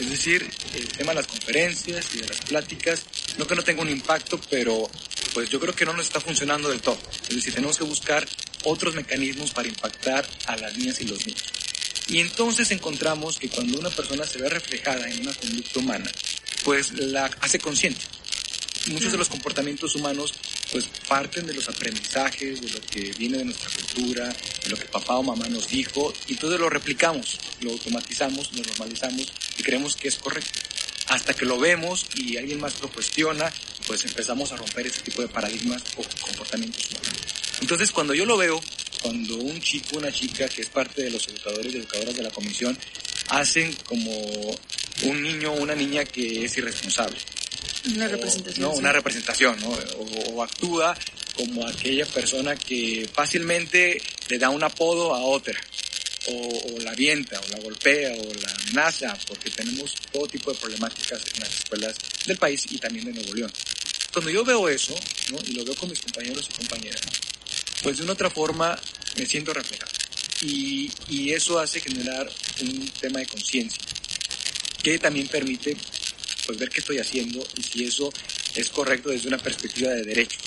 es 0.00 0.10
decir, 0.10 0.48
el 0.74 0.88
tema 0.88 1.10
de 1.10 1.16
las 1.16 1.26
conferencias 1.26 2.06
y 2.14 2.18
de 2.18 2.28
las 2.28 2.40
pláticas, 2.40 3.02
no 3.36 3.46
que 3.46 3.54
no 3.54 3.62
tenga 3.62 3.82
un 3.82 3.90
impacto, 3.90 4.40
pero 4.48 4.88
pues 5.32 5.48
yo 5.48 5.60
creo 5.60 5.74
que 5.74 5.84
no 5.84 5.92
nos 5.92 6.06
está 6.06 6.20
funcionando 6.20 6.68
del 6.68 6.80
todo. 6.80 6.98
Es 7.28 7.36
decir, 7.36 7.54
tenemos 7.54 7.78
que 7.78 7.84
buscar 7.84 8.26
otros 8.64 8.94
mecanismos 8.94 9.52
para 9.52 9.68
impactar 9.68 10.28
a 10.46 10.56
las 10.56 10.76
niñas 10.76 11.00
y 11.00 11.06
los 11.06 11.26
niños. 11.26 11.44
Y 12.08 12.20
entonces 12.20 12.70
encontramos 12.70 13.38
que 13.38 13.48
cuando 13.48 13.78
una 13.78 13.90
persona 13.90 14.24
se 14.24 14.38
ve 14.38 14.48
reflejada 14.48 15.08
en 15.08 15.20
una 15.20 15.32
conducta 15.32 15.78
humana, 15.78 16.10
pues 16.64 16.92
la 16.92 17.26
hace 17.40 17.58
consciente. 17.58 18.00
Muchos 18.86 19.12
de 19.12 19.18
los 19.18 19.28
comportamientos 19.28 19.94
humanos 19.94 20.34
pues 20.72 20.88
parten 21.08 21.46
de 21.46 21.54
los 21.54 21.68
aprendizajes, 21.68 22.60
de 22.60 22.70
lo 22.70 22.80
que 22.80 23.12
viene 23.18 23.38
de 23.38 23.44
nuestra 23.44 23.70
cultura, 23.70 24.28
de 24.64 24.70
lo 24.70 24.76
que 24.76 24.86
papá 24.86 25.16
o 25.16 25.22
mamá 25.22 25.48
nos 25.48 25.68
dijo, 25.68 26.12
y 26.28 26.32
entonces 26.32 26.60
lo 26.60 26.70
replicamos, 26.70 27.38
lo 27.60 27.72
automatizamos, 27.72 28.52
lo 28.52 28.62
normalizamos 28.62 29.32
y 29.58 29.62
creemos 29.62 29.96
que 29.96 30.08
es 30.08 30.18
correcto. 30.18 30.60
Hasta 31.10 31.34
que 31.34 31.44
lo 31.44 31.58
vemos 31.58 32.06
y 32.16 32.36
alguien 32.36 32.60
más 32.60 32.80
lo 32.80 32.90
cuestiona, 32.90 33.52
pues 33.86 34.04
empezamos 34.04 34.52
a 34.52 34.56
romper 34.56 34.86
ese 34.86 35.02
tipo 35.02 35.22
de 35.22 35.28
paradigmas 35.28 35.82
o 35.96 36.02
comportamientos. 36.20 36.88
Entonces 37.60 37.90
cuando 37.90 38.14
yo 38.14 38.24
lo 38.24 38.36
veo, 38.36 38.60
cuando 39.02 39.36
un 39.36 39.60
chico, 39.60 39.98
una 39.98 40.12
chica 40.12 40.48
que 40.48 40.62
es 40.62 40.68
parte 40.68 41.02
de 41.02 41.10
los 41.10 41.26
educadores 41.28 41.74
y 41.74 41.78
educadoras 41.78 42.16
de 42.16 42.22
la 42.22 42.30
comisión, 42.30 42.78
hacen 43.28 43.72
como 43.84 44.10
un 45.02 45.22
niño 45.22 45.52
o 45.52 45.60
una 45.60 45.74
niña 45.74 46.04
que 46.04 46.44
es 46.44 46.56
irresponsable, 46.56 47.18
una 47.94 48.08
representación. 48.08 48.62
No, 48.62 48.72
una 48.72 48.92
representación, 48.92 49.60
¿no? 49.60 49.70
O, 50.32 50.42
actúa 50.42 50.96
como 51.34 51.66
aquella 51.66 52.06
persona 52.06 52.54
que 52.56 53.08
fácilmente 53.12 54.00
le 54.28 54.38
da 54.38 54.50
un 54.50 54.62
apodo 54.62 55.14
a 55.14 55.20
otra, 55.22 55.58
o, 56.26 56.78
la 56.80 56.90
avienta, 56.90 57.40
o 57.40 57.48
la 57.48 57.58
golpea, 57.60 58.12
o 58.12 58.34
la 58.34 58.52
amenaza, 58.52 59.16
porque 59.26 59.50
tenemos 59.50 59.94
todo 60.12 60.26
tipo 60.26 60.52
de 60.52 60.58
problemáticas 60.58 61.22
en 61.34 61.40
las 61.40 61.58
escuelas 61.58 61.96
del 62.26 62.36
país 62.36 62.66
y 62.70 62.78
también 62.78 63.06
de 63.06 63.12
Nuevo 63.12 63.34
León. 63.34 63.52
Cuando 64.12 64.30
yo 64.30 64.44
veo 64.44 64.68
eso, 64.68 64.94
¿no? 65.30 65.38
y 65.46 65.52
lo 65.52 65.64
veo 65.64 65.74
con 65.74 65.88
mis 65.88 66.00
compañeros 66.00 66.48
y 66.50 66.56
compañeras, 66.56 67.02
pues 67.82 67.98
de 67.98 68.04
una 68.04 68.12
otra 68.12 68.30
forma 68.30 68.78
me 69.16 69.26
siento 69.26 69.54
reflejado. 69.54 69.92
Y, 70.42 70.90
y 71.08 71.32
eso 71.32 71.58
hace 71.58 71.80
generar 71.80 72.30
un 72.62 72.88
tema 73.00 73.20
de 73.20 73.26
conciencia, 73.26 73.82
que 74.82 74.98
también 74.98 75.28
permite 75.28 75.76
pues 76.46 76.58
ver 76.58 76.70
qué 76.70 76.80
estoy 76.80 76.98
haciendo 76.98 77.46
y 77.56 77.62
si 77.62 77.84
eso 77.84 78.12
es 78.54 78.68
correcto 78.70 79.10
desde 79.10 79.28
una 79.28 79.38
perspectiva 79.38 79.90
de 79.90 80.04
derechos. 80.04 80.40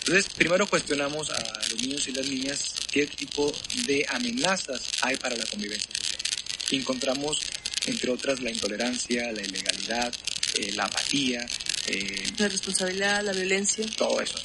Entonces, 0.00 0.32
primero 0.34 0.66
cuestionamos 0.68 1.30
a 1.30 1.60
los 1.70 1.80
niños 1.82 2.08
y 2.08 2.12
las 2.12 2.26
niñas 2.26 2.74
qué 2.90 3.06
tipo 3.06 3.52
de 3.86 4.06
amenazas 4.08 4.82
hay 5.02 5.16
para 5.16 5.36
la 5.36 5.44
convivencia 5.46 5.90
social. 5.94 6.22
Encontramos, 6.70 7.40
entre 7.86 8.10
otras, 8.10 8.40
la 8.40 8.50
intolerancia, 8.50 9.32
la 9.32 9.42
ilegalidad, 9.42 10.12
eh, 10.58 10.72
la 10.74 10.84
apatía. 10.84 11.46
Eh, 11.86 12.24
la 12.38 12.48
responsabilidad, 12.48 13.24
la 13.24 13.32
violencia. 13.32 13.86
Todo 13.96 14.20
eso. 14.20 14.38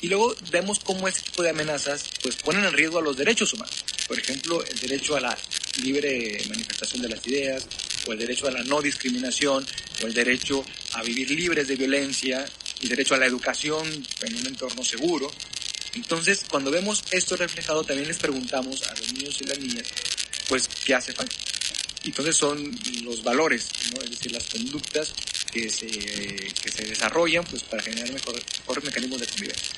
Y 0.00 0.08
luego 0.08 0.34
vemos 0.50 0.78
cómo 0.80 1.08
ese 1.08 1.22
tipo 1.22 1.42
de 1.42 1.50
amenazas 1.50 2.04
pues 2.22 2.36
ponen 2.36 2.64
en 2.64 2.72
riesgo 2.72 2.98
a 2.98 3.02
los 3.02 3.16
derechos 3.16 3.52
humanos. 3.54 3.84
Por 4.06 4.18
ejemplo, 4.18 4.64
el 4.64 4.78
derecho 4.78 5.16
a 5.16 5.20
la 5.20 5.36
libre 5.82 6.40
manifestación 6.48 7.02
de 7.02 7.08
las 7.08 7.26
ideas, 7.26 7.66
o 8.06 8.12
el 8.12 8.18
derecho 8.18 8.46
a 8.46 8.52
la 8.52 8.62
no 8.62 8.80
discriminación, 8.80 9.66
o 10.02 10.06
el 10.06 10.14
derecho 10.14 10.64
a 10.92 11.02
vivir 11.02 11.30
libres 11.30 11.66
de 11.66 11.76
violencia, 11.76 12.46
y 12.80 12.88
derecho 12.88 13.14
a 13.14 13.18
la 13.18 13.26
educación 13.26 13.86
en 14.22 14.36
un 14.36 14.46
entorno 14.46 14.84
seguro. 14.84 15.30
Entonces, 15.96 16.44
cuando 16.48 16.70
vemos 16.70 17.02
esto 17.10 17.36
reflejado, 17.36 17.82
también 17.82 18.06
les 18.06 18.18
preguntamos 18.18 18.82
a 18.82 18.94
los 18.96 19.12
niños 19.14 19.40
y 19.40 19.44
las 19.44 19.58
niñas, 19.58 19.86
pues, 20.46 20.68
¿qué 20.84 20.94
hace 20.94 21.12
falta? 21.12 21.34
Entonces 22.04 22.36
son 22.36 22.78
los 23.02 23.24
valores, 23.24 23.68
¿no? 23.92 24.02
es 24.04 24.10
decir, 24.10 24.30
las 24.30 24.44
conductas 24.44 25.12
que 25.50 25.70
se, 25.70 25.88
que 25.88 26.70
se 26.70 26.84
desarrollan 26.84 27.44
pues, 27.44 27.62
para 27.62 27.82
generar 27.82 28.12
mejor, 28.12 28.34
mejores 28.34 28.84
mecanismos 28.84 29.20
de 29.20 29.26
convivencia. 29.26 29.70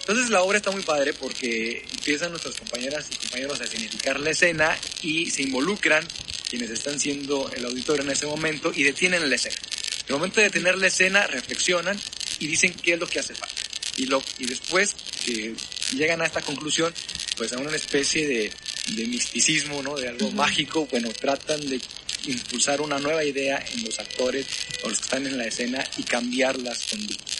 Entonces 0.00 0.30
la 0.30 0.42
obra 0.42 0.56
está 0.56 0.70
muy 0.72 0.82
padre 0.82 1.12
porque 1.12 1.86
empiezan 1.92 2.30
nuestras 2.30 2.56
compañeras 2.56 3.06
y 3.12 3.16
compañeros 3.16 3.60
a 3.60 3.66
significar 3.66 4.18
la 4.18 4.30
escena 4.30 4.76
y 5.02 5.30
se 5.30 5.42
involucran 5.42 6.04
quienes 6.48 6.70
están 6.70 6.98
siendo 6.98 7.48
el 7.54 7.64
auditorio 7.64 8.02
en 8.02 8.10
ese 8.10 8.26
momento 8.26 8.72
y 8.74 8.82
detienen 8.82 9.28
la 9.28 9.36
escena. 9.36 9.56
En 10.00 10.06
el 10.08 10.14
momento 10.14 10.40
de 10.40 10.46
detener 10.46 10.76
la 10.78 10.88
escena, 10.88 11.26
reflexionan 11.28 12.00
y 12.40 12.48
dicen 12.48 12.74
qué 12.74 12.94
es 12.94 12.98
lo 12.98 13.06
que 13.06 13.20
hace 13.20 13.34
falta. 13.34 13.61
Y, 14.02 14.06
lo, 14.06 14.22
y 14.38 14.46
después 14.46 14.94
que 15.24 15.54
llegan 15.94 16.22
a 16.22 16.26
esta 16.26 16.40
conclusión, 16.40 16.92
pues 17.36 17.52
a 17.52 17.58
una 17.58 17.74
especie 17.76 18.26
de, 18.26 18.52
de 18.96 19.06
misticismo, 19.06 19.82
¿no? 19.82 19.96
de 19.96 20.08
algo 20.08 20.30
mágico, 20.32 20.86
bueno, 20.90 21.10
tratan 21.12 21.60
de 21.68 21.80
impulsar 22.26 22.80
una 22.80 22.98
nueva 22.98 23.24
idea 23.24 23.64
en 23.74 23.84
los 23.84 23.98
actores 23.98 24.46
o 24.82 24.88
los 24.88 24.98
que 24.98 25.04
están 25.04 25.26
en 25.26 25.38
la 25.38 25.46
escena 25.46 25.84
y 25.98 26.02
cambiar 26.02 26.58
las 26.58 26.86
conductas. 26.86 27.38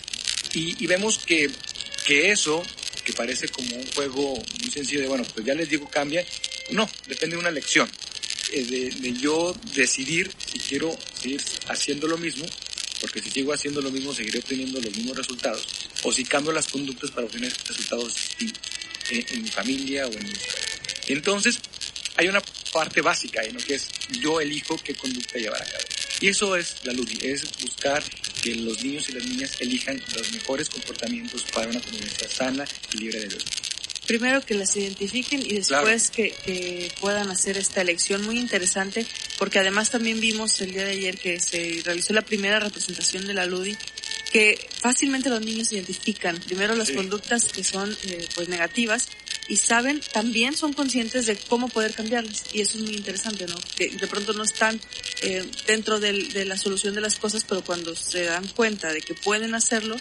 Y, 0.55 0.83
y 0.83 0.87
vemos 0.87 1.19
que, 1.19 1.51
que 2.07 2.31
eso, 2.31 2.63
que 3.05 3.13
parece 3.13 3.49
como 3.49 3.75
un 3.75 3.87
juego 3.93 4.35
muy 4.61 4.71
sencillo 4.71 5.01
de, 5.01 5.09
bueno, 5.09 5.25
pues 5.35 5.45
ya 5.45 5.55
les 5.55 5.69
digo 5.69 5.89
cambia, 5.89 6.25
no, 6.71 6.89
depende 7.07 7.37
de 7.37 7.41
una 7.41 7.51
lección. 7.51 7.91
Eh, 8.53 8.93
de, 9.01 9.13
yo 9.15 9.57
decidir 9.75 10.31
si 10.53 10.59
quiero 10.59 10.97
seguir 11.21 11.43
haciendo 11.69 12.07
lo 12.07 12.19
mismo, 12.19 12.45
porque 13.01 13.23
si 13.23 13.31
sigo 13.31 13.53
haciendo 13.53 13.81
lo 13.81 13.91
mismo 13.91 14.15
seguiré 14.15 14.41
obteniendo 14.41 14.81
los 14.81 14.95
mismos 14.95 15.17
resultados, 15.17 15.67
o 16.03 16.13
si 16.13 16.25
cambio 16.25 16.53
las 16.53 16.69
conductas 16.69 17.11
para 17.11 17.27
obtener 17.27 17.53
resultados 17.67 18.15
distintos 18.15 18.63
en, 19.11 19.43
mi 19.43 19.49
familia 19.49 20.07
o 20.07 20.13
en 20.13 20.25
mi. 20.25 20.33
Entonces, 21.09 21.59
hay 22.17 22.29
una 22.29 22.43
parte 22.73 23.01
básica 23.01 23.41
ahí, 23.41 23.53
¿no? 23.53 23.61
que 23.61 23.75
es 23.75 23.89
yo 24.21 24.41
elijo 24.41 24.77
qué 24.79 24.95
conducta 24.95 25.39
llevar 25.39 25.63
a 25.63 25.67
cabo. 25.67 25.85
Y 26.21 26.29
eso 26.29 26.57
es 26.57 26.77
la 26.85 26.93
luz, 26.93 27.11
es 27.23 27.45
buscar 27.61 28.03
que 28.43 28.55
los 28.55 28.83
niños 28.83 29.09
y 29.09 29.13
las 29.13 29.25
niñas 29.25 29.57
elijan 29.61 30.01
los 30.15 30.33
mejores 30.33 30.69
comportamientos 30.69 31.43
para 31.53 31.69
una 31.69 31.81
comunidad 31.81 32.31
sana 32.31 32.65
y 32.93 32.99
libre 32.99 33.21
de 33.21 33.27
violencia 33.29 33.63
primero 34.07 34.45
que 34.45 34.55
las 34.55 34.77
identifiquen 34.77 35.41
y 35.41 35.55
después 35.55 36.11
que, 36.11 36.93
puedan 37.01 37.31
hacer 37.31 37.57
esta 37.57 37.81
elección 37.81 38.23
muy 38.25 38.39
interesante, 38.39 39.07
porque 39.39 39.59
además 39.59 39.91
también 39.91 40.21
vimos 40.21 40.61
el 40.61 40.73
día 40.73 40.85
de 40.85 40.93
ayer 40.93 41.19
que 41.19 41.41
se 41.41 41.81
realizó 41.85 42.13
la 42.13 42.23
primera 42.23 42.61
representación 42.61 43.27
de 43.27 43.35
la 43.35 43.47
LUDI, 43.47 43.77
que 44.33 44.69
fácilmente 44.81 45.29
los 45.29 45.43
niños 45.43 45.71
identifican 45.73 46.39
primero 46.39 46.75
las 46.75 46.91
conductas 46.91 47.53
que 47.53 47.63
son 47.63 47.95
eh, 48.05 48.27
pues 48.35 48.49
negativas 48.49 49.09
y 49.49 49.57
saben, 49.57 50.01
también 50.13 50.57
son 50.57 50.73
conscientes 50.73 51.27
de 51.27 51.37
cómo 51.37 51.69
poder 51.69 51.93
cambiarlas. 51.93 52.45
Y 52.53 52.63
eso 52.63 52.79
es 52.79 52.85
muy 52.85 52.95
interesante, 52.95 53.47
¿no? 53.47 53.57
Que 53.77 53.91
de 53.91 54.07
pronto 54.07 54.33
no 54.33 54.45
están 54.45 54.81
eh, 55.21 55.45
dentro 55.67 56.01
de 56.01 56.45
la 56.47 56.57
solución 56.57 56.95
de 56.95 57.03
las 57.03 57.19
cosas, 57.19 57.45
pero 57.47 57.63
cuando 57.63 57.95
se 57.95 58.25
dan 58.25 58.47
cuenta 58.49 58.93
de 58.93 59.03
que 59.03 59.15
pueden 59.15 59.55
hacerlo, 59.55 59.97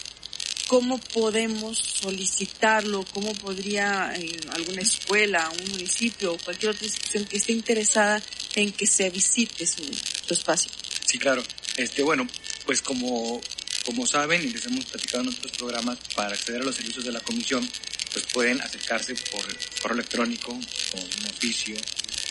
¿cómo 0.67 0.97
podemos 0.97 1.77
solicitarlo? 1.77 3.05
¿Cómo 3.13 3.33
podría 3.33 4.13
eh, 4.15 4.39
alguna 4.51 4.81
escuela, 4.81 5.49
un 5.49 5.71
municipio 5.71 6.33
o 6.33 6.37
cualquier 6.37 6.71
otra 6.71 6.85
institución 6.85 7.25
que 7.25 7.37
esté 7.37 7.51
interesada 7.51 8.21
en 8.55 8.71
que 8.71 8.87
se 8.87 9.09
visite 9.09 9.65
su, 9.65 9.83
su 9.83 10.33
espacio? 10.33 10.71
Sí, 11.05 11.17
claro. 11.17 11.43
Este, 11.77 12.03
bueno, 12.03 12.27
pues 12.65 12.81
como, 12.81 13.41
como 13.85 14.05
saben 14.05 14.43
y 14.43 14.51
les 14.51 14.65
hemos 14.65 14.85
platicado 14.85 15.23
en 15.23 15.29
otros 15.29 15.51
programas, 15.51 15.97
para 16.15 16.33
acceder 16.33 16.61
a 16.61 16.65
los 16.65 16.75
servicios 16.75 17.05
de 17.05 17.11
la 17.11 17.19
comisión, 17.19 17.67
pues 18.11 18.25
pueden 18.31 18.61
acercarse 18.61 19.15
por 19.15 19.41
correo 19.81 19.95
electrónico 19.95 20.51
con 20.51 21.01
un 21.01 21.25
oficio 21.29 21.75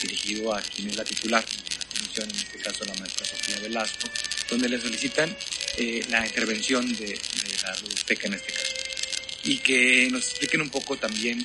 dirigido 0.01 0.55
a 0.55 0.61
quien 0.61 0.91
es 0.91 0.97
la 0.97 1.05
titular 1.05 1.45
en 2.17 2.31
este 2.31 2.59
caso 2.59 2.85
la 2.85 2.95
maestra 2.95 3.27
Sofía 3.27 3.59
Velasco, 3.61 4.09
donde 4.51 4.69
le 4.69 4.81
solicitan 4.81 5.35
eh, 5.77 6.05
la 6.11 6.27
intervención 6.27 6.93
de, 6.95 7.07
de 7.07 7.63
la 7.63 7.75
biblioteca 7.77 8.27
en 8.27 8.35
este 8.35 8.53
caso. 8.53 8.75
Y 9.45 9.59
que 9.59 10.09
nos 10.11 10.29
expliquen 10.29 10.61
un 10.61 10.71
poco 10.71 10.97
también 10.97 11.45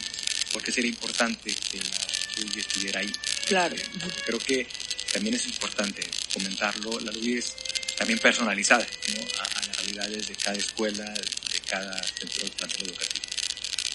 por 0.54 0.62
qué 0.62 0.72
sería 0.72 0.90
importante 0.90 1.54
que 1.54 1.78
la 1.78 2.44
LUDI 2.44 2.60
estuviera 2.60 3.00
ahí. 3.00 3.12
Claro. 3.46 3.76
Eh, 3.76 3.84
creo 4.26 4.40
que 4.40 4.68
también 5.12 5.36
es 5.36 5.46
importante 5.48 6.02
comentarlo. 6.34 7.00
La 7.00 7.12
LUDI 7.12 7.38
es 7.38 7.56
también 7.98 8.20
personalizada 8.20 8.86
¿no? 9.16 9.40
a, 9.40 9.44
a 9.44 9.66
las 9.66 9.78
realidades 9.78 10.28
de 10.28 10.36
cada 10.36 10.58
escuela, 10.58 11.04
de 11.04 11.60
cada 11.68 12.04
centro 12.04 12.86
de 12.86 12.92
educativo. 12.92 13.27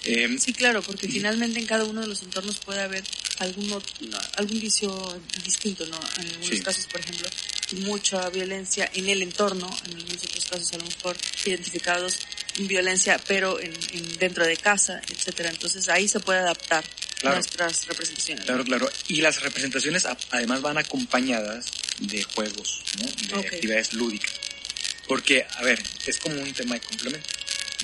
Eh, 0.05 0.37
Sí, 0.39 0.53
claro, 0.53 0.81
porque 0.81 1.07
finalmente 1.07 1.59
en 1.59 1.65
cada 1.65 1.85
uno 1.85 2.01
de 2.01 2.07
los 2.07 2.21
entornos 2.23 2.57
puede 2.59 2.81
haber 2.81 3.03
algún, 3.39 3.81
algún 4.35 4.59
vicio 4.59 5.21
distinto, 5.43 5.85
¿no? 5.87 5.99
En 6.19 6.27
algunos 6.27 6.49
Sí. 6.49 6.61
casos, 6.61 6.85
por 6.87 6.99
ejemplo, 6.99 7.29
mucha 7.85 8.29
violencia 8.29 8.89
en 8.93 9.07
el 9.09 9.21
entorno, 9.21 9.69
en 9.85 9.95
algunos 9.97 10.23
otros 10.23 10.45
casos 10.45 10.73
a 10.73 10.77
lo 10.77 10.85
mejor 10.85 11.17
identificados 11.45 12.19
violencia, 12.59 13.19
pero 13.27 13.59
en, 13.59 13.73
en- 13.93 14.17
dentro 14.17 14.45
de 14.45 14.57
casa, 14.57 15.01
etcétera. 15.09 15.49
Entonces 15.49 15.87
ahí 15.89 16.07
se 16.07 16.19
puede 16.19 16.39
adaptar 16.39 16.83
Claro. 17.19 17.37
nuestras 17.37 17.87
representaciones. 17.87 18.43
Claro, 18.45 18.65
claro. 18.65 18.91
Y 19.07 19.21
las 19.21 19.41
representaciones 19.41 20.05
además 20.31 20.61
van 20.61 20.77
acompañadas 20.77 21.67
de 21.99 22.21
juegos, 22.23 22.83
¿no? 22.99 23.05
de 23.27 23.33
Ok. 23.47 23.53
actividades 23.53 23.93
lúdicas. 23.93 24.33
Porque, 25.07 25.45
a 25.55 25.63
ver, 25.63 25.81
es 26.05 26.17
como 26.19 26.41
un 26.41 26.51
tema 26.53 26.75
de 26.75 26.81
complemento. 26.81 27.27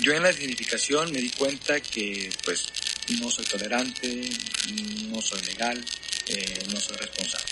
Yo 0.01 0.13
en 0.13 0.23
la 0.23 0.31
significación 0.33 1.11
me 1.11 1.19
di 1.19 1.29
cuenta 1.31 1.79
que, 1.81 2.31
pues, 2.45 2.65
no 3.19 3.29
soy 3.29 3.45
tolerante, 3.45 4.29
no 5.09 5.21
soy 5.21 5.41
legal, 5.41 5.83
eh, 6.27 6.59
no 6.71 6.79
soy 6.79 6.95
responsable. 6.97 7.45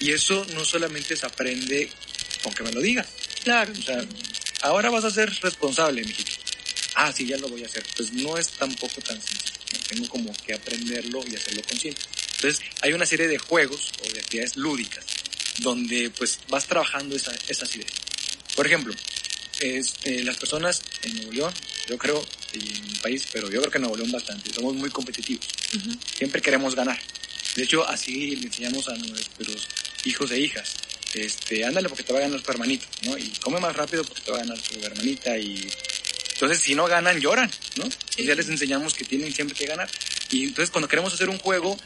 Y 0.00 0.12
eso 0.12 0.46
no 0.54 0.64
solamente 0.64 1.16
se 1.16 1.26
aprende 1.26 1.90
con 2.42 2.52
que 2.54 2.62
me 2.62 2.72
lo 2.72 2.80
digas. 2.80 3.06
Claro. 3.44 3.72
O 3.72 3.82
sea, 3.82 4.04
ahora 4.62 4.90
vas 4.90 5.04
a 5.04 5.10
ser 5.10 5.32
responsable, 5.40 6.02
mijito. 6.02 6.32
Ah, 6.94 7.12
sí, 7.12 7.26
ya 7.26 7.36
lo 7.38 7.48
voy 7.48 7.62
a 7.62 7.66
hacer. 7.66 7.84
Pues 7.96 8.12
no 8.12 8.36
es 8.38 8.48
tampoco 8.50 9.00
tan 9.00 9.20
sencillo. 9.20 9.52
Tengo 9.88 10.08
como 10.08 10.32
que 10.44 10.54
aprenderlo 10.54 11.22
y 11.30 11.36
hacerlo 11.36 11.62
consciente. 11.62 12.00
Entonces, 12.36 12.60
hay 12.80 12.92
una 12.92 13.06
serie 13.06 13.28
de 13.28 13.38
juegos 13.38 13.92
o 14.04 14.12
de 14.12 14.20
actividades 14.20 14.56
lúdicas 14.56 15.04
donde 15.58 16.10
pues 16.10 16.38
vas 16.48 16.66
trabajando 16.66 17.16
esa- 17.16 17.36
esas 17.48 17.74
ideas. 17.76 17.92
Por 18.54 18.66
ejemplo, 18.66 18.94
este, 19.60 20.22
las 20.24 20.36
personas 20.36 20.82
en 21.02 21.16
Nuevo 21.16 21.32
León, 21.32 21.54
yo 21.88 21.98
creo, 21.98 22.24
y 22.52 22.76
en 22.76 22.86
mi 22.86 22.94
país, 22.96 23.26
pero 23.32 23.50
yo 23.50 23.60
creo 23.60 23.70
que 23.70 23.78
en 23.78 23.82
Nuevo 23.82 23.96
León 23.96 24.12
bastante, 24.12 24.52
somos 24.52 24.74
muy 24.74 24.90
competitivos. 24.90 25.46
Siempre 26.16 26.40
queremos 26.40 26.74
ganar. 26.74 26.98
De 27.56 27.64
hecho, 27.64 27.86
así 27.86 28.36
le 28.36 28.46
enseñamos 28.46 28.88
a 28.88 28.96
nuestros 28.96 29.68
hijos 30.04 30.30
e 30.30 30.40
hijas. 30.40 30.74
Este, 31.14 31.64
ándale 31.64 31.88
porque 31.88 32.04
te 32.04 32.12
va 32.12 32.18
a 32.18 32.22
ganar 32.22 32.40
tu 32.40 32.50
hermanito, 32.50 32.86
¿no? 33.02 33.16
Y 33.16 33.30
come 33.40 33.58
más 33.60 33.74
rápido 33.74 34.04
porque 34.04 34.20
te 34.20 34.30
va 34.30 34.38
a 34.38 34.40
ganar 34.40 34.58
tu 34.60 34.78
hermanita 34.84 35.38
y 35.38 35.66
entonces 36.34 36.60
si 36.60 36.74
no 36.74 36.86
ganan 36.86 37.18
lloran, 37.18 37.50
¿no? 37.76 37.84
Entonces, 37.84 38.26
ya 38.26 38.34
les 38.34 38.48
enseñamos 38.48 38.94
que 38.94 39.04
tienen 39.04 39.32
siempre 39.32 39.56
que 39.56 39.66
ganar. 39.66 39.90
Y 40.30 40.44
entonces 40.44 40.70
cuando 40.70 40.86
queremos 40.86 41.12
hacer 41.12 41.28
un 41.28 41.38
juego, 41.38 41.76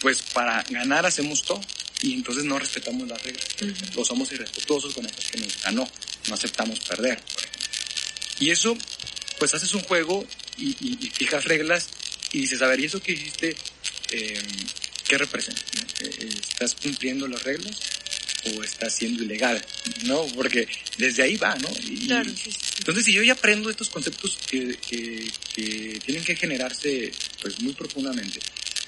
pues 0.00 0.20
para 0.20 0.62
ganar 0.64 1.06
hacemos 1.06 1.42
todo 1.44 1.60
y 2.02 2.12
entonces 2.12 2.44
no 2.44 2.58
respetamos 2.58 3.08
las 3.08 3.22
reglas. 3.22 3.46
O 3.96 4.04
somos 4.04 4.30
irrespetuosos 4.32 4.92
con 4.92 5.06
el 5.06 5.12
que 5.12 5.38
nos 5.38 5.62
ganó, 5.62 5.88
no 6.28 6.34
aceptamos 6.34 6.80
perder, 6.80 7.18
por 7.20 7.44
ejemplo. 7.44 7.60
Y 8.40 8.50
eso, 8.50 8.76
pues 9.38 9.54
haces 9.54 9.74
un 9.74 9.82
juego 9.82 10.26
y, 10.58 10.70
y- 10.80 10.98
y 11.00 11.10
fijas 11.10 11.44
reglas 11.44 11.88
y 12.32 12.40
dices, 12.40 12.60
a 12.62 12.66
ver, 12.66 12.80
¿y 12.80 12.84
eso 12.86 13.00
que 13.00 13.12
hiciste, 13.12 13.56
eh, 14.10 14.42
qué 15.06 15.18
representa? 15.18 15.60
no? 15.76 16.06
Eh, 16.06 16.28
¿Estás 16.40 16.74
cumpliendo 16.74 17.28
las 17.28 17.42
reglas 17.44 17.78
o 18.56 18.62
estás 18.64 18.94
siendo 18.94 19.22
ilegal? 19.22 19.64
¿No? 20.04 20.26
Porque 20.34 20.68
desde 20.98 21.22
ahí 21.22 21.36
va, 21.36 21.54
¿no? 21.56 21.68
Y- 21.82 22.06
Claro, 22.06 22.30
sí, 22.30 22.36
sí, 22.44 22.50
sí. 22.52 22.58
entonces, 22.78 23.04
si 23.04 23.12
yo 23.12 23.22
ya 23.22 23.32
aprendo 23.34 23.70
estos 23.70 23.88
conceptos 23.88 24.36
que, 24.50 24.76
que, 24.86 25.30
que 25.54 26.00
tienen 26.04 26.24
que 26.24 26.34
generarse 26.36 27.12
pues 27.40 27.60
muy 27.60 27.72
profundamente, 27.72 28.40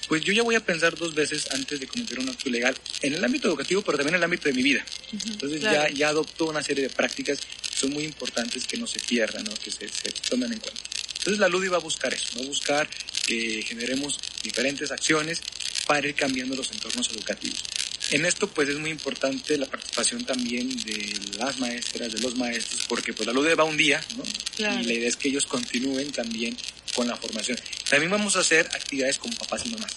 pues 0.07 0.23
yo 0.23 0.33
ya 0.33 0.43
voy 0.43 0.55
a 0.55 0.59
pensar 0.59 0.95
dos 0.95 1.13
veces 1.13 1.47
antes 1.51 1.79
de 1.79 1.87
cometer 1.87 2.19
un 2.19 2.29
acto 2.29 2.49
ilegal 2.49 2.75
en 3.01 3.13
el 3.13 3.23
ámbito 3.23 3.47
educativo, 3.47 3.81
pero 3.81 3.97
también 3.97 4.15
en 4.15 4.19
el 4.19 4.23
ámbito 4.23 4.47
de 4.49 4.53
mi 4.53 4.63
vida. 4.63 4.85
Entonces 5.11 5.59
claro. 5.59 5.89
ya, 5.89 5.93
ya 5.93 6.09
adopto 6.09 6.45
una 6.45 6.63
serie 6.63 6.83
de 6.83 6.89
prácticas 6.89 7.39
que 7.39 7.75
son 7.75 7.91
muy 7.91 8.03
importantes 8.03 8.65
que 8.65 8.77
no 8.77 8.87
se 8.87 8.99
pierdan, 8.99 9.43
¿no? 9.43 9.53
que 9.55 9.71
se, 9.71 9.87
se 9.89 10.11
tomen 10.29 10.53
en 10.53 10.59
cuenta. 10.59 10.81
Entonces 11.17 11.39
la 11.39 11.49
LUDI 11.49 11.67
va 11.67 11.77
a 11.77 11.81
buscar 11.81 12.13
eso, 12.13 12.39
va 12.39 12.45
a 12.45 12.47
buscar 12.47 12.89
que 13.25 13.61
generemos 13.61 14.17
diferentes 14.41 14.91
acciones 14.91 15.41
para 15.85 16.07
ir 16.07 16.15
cambiando 16.15 16.55
los 16.55 16.71
entornos 16.71 17.09
educativos. 17.11 17.63
En 18.11 18.25
esto 18.25 18.47
pues 18.47 18.69
es 18.69 18.77
muy 18.77 18.91
importante 18.91 19.57
la 19.57 19.65
participación 19.65 20.23
también 20.23 20.69
de 20.83 21.13
las 21.37 21.59
maestras, 21.59 22.13
de 22.13 22.19
los 22.19 22.35
maestros, 22.37 22.85
porque 22.87 23.11
pues 23.11 23.27
la 23.27 23.33
LUDE 23.33 23.55
va 23.55 23.65
un 23.65 23.75
día, 23.75 24.01
¿no? 24.15 24.23
Claro. 24.55 24.79
Y 24.79 24.85
la 24.85 24.93
idea 24.93 25.09
es 25.09 25.17
que 25.17 25.27
ellos 25.27 25.45
continúen 25.45 26.11
también 26.11 26.55
con 26.95 27.07
la 27.07 27.17
formación. 27.17 27.57
También 27.89 28.11
vamos 28.11 28.35
a 28.35 28.39
hacer 28.39 28.65
actividades 28.73 29.17
con 29.17 29.31
papás 29.33 29.61
y 29.65 29.69
mamás. 29.69 29.91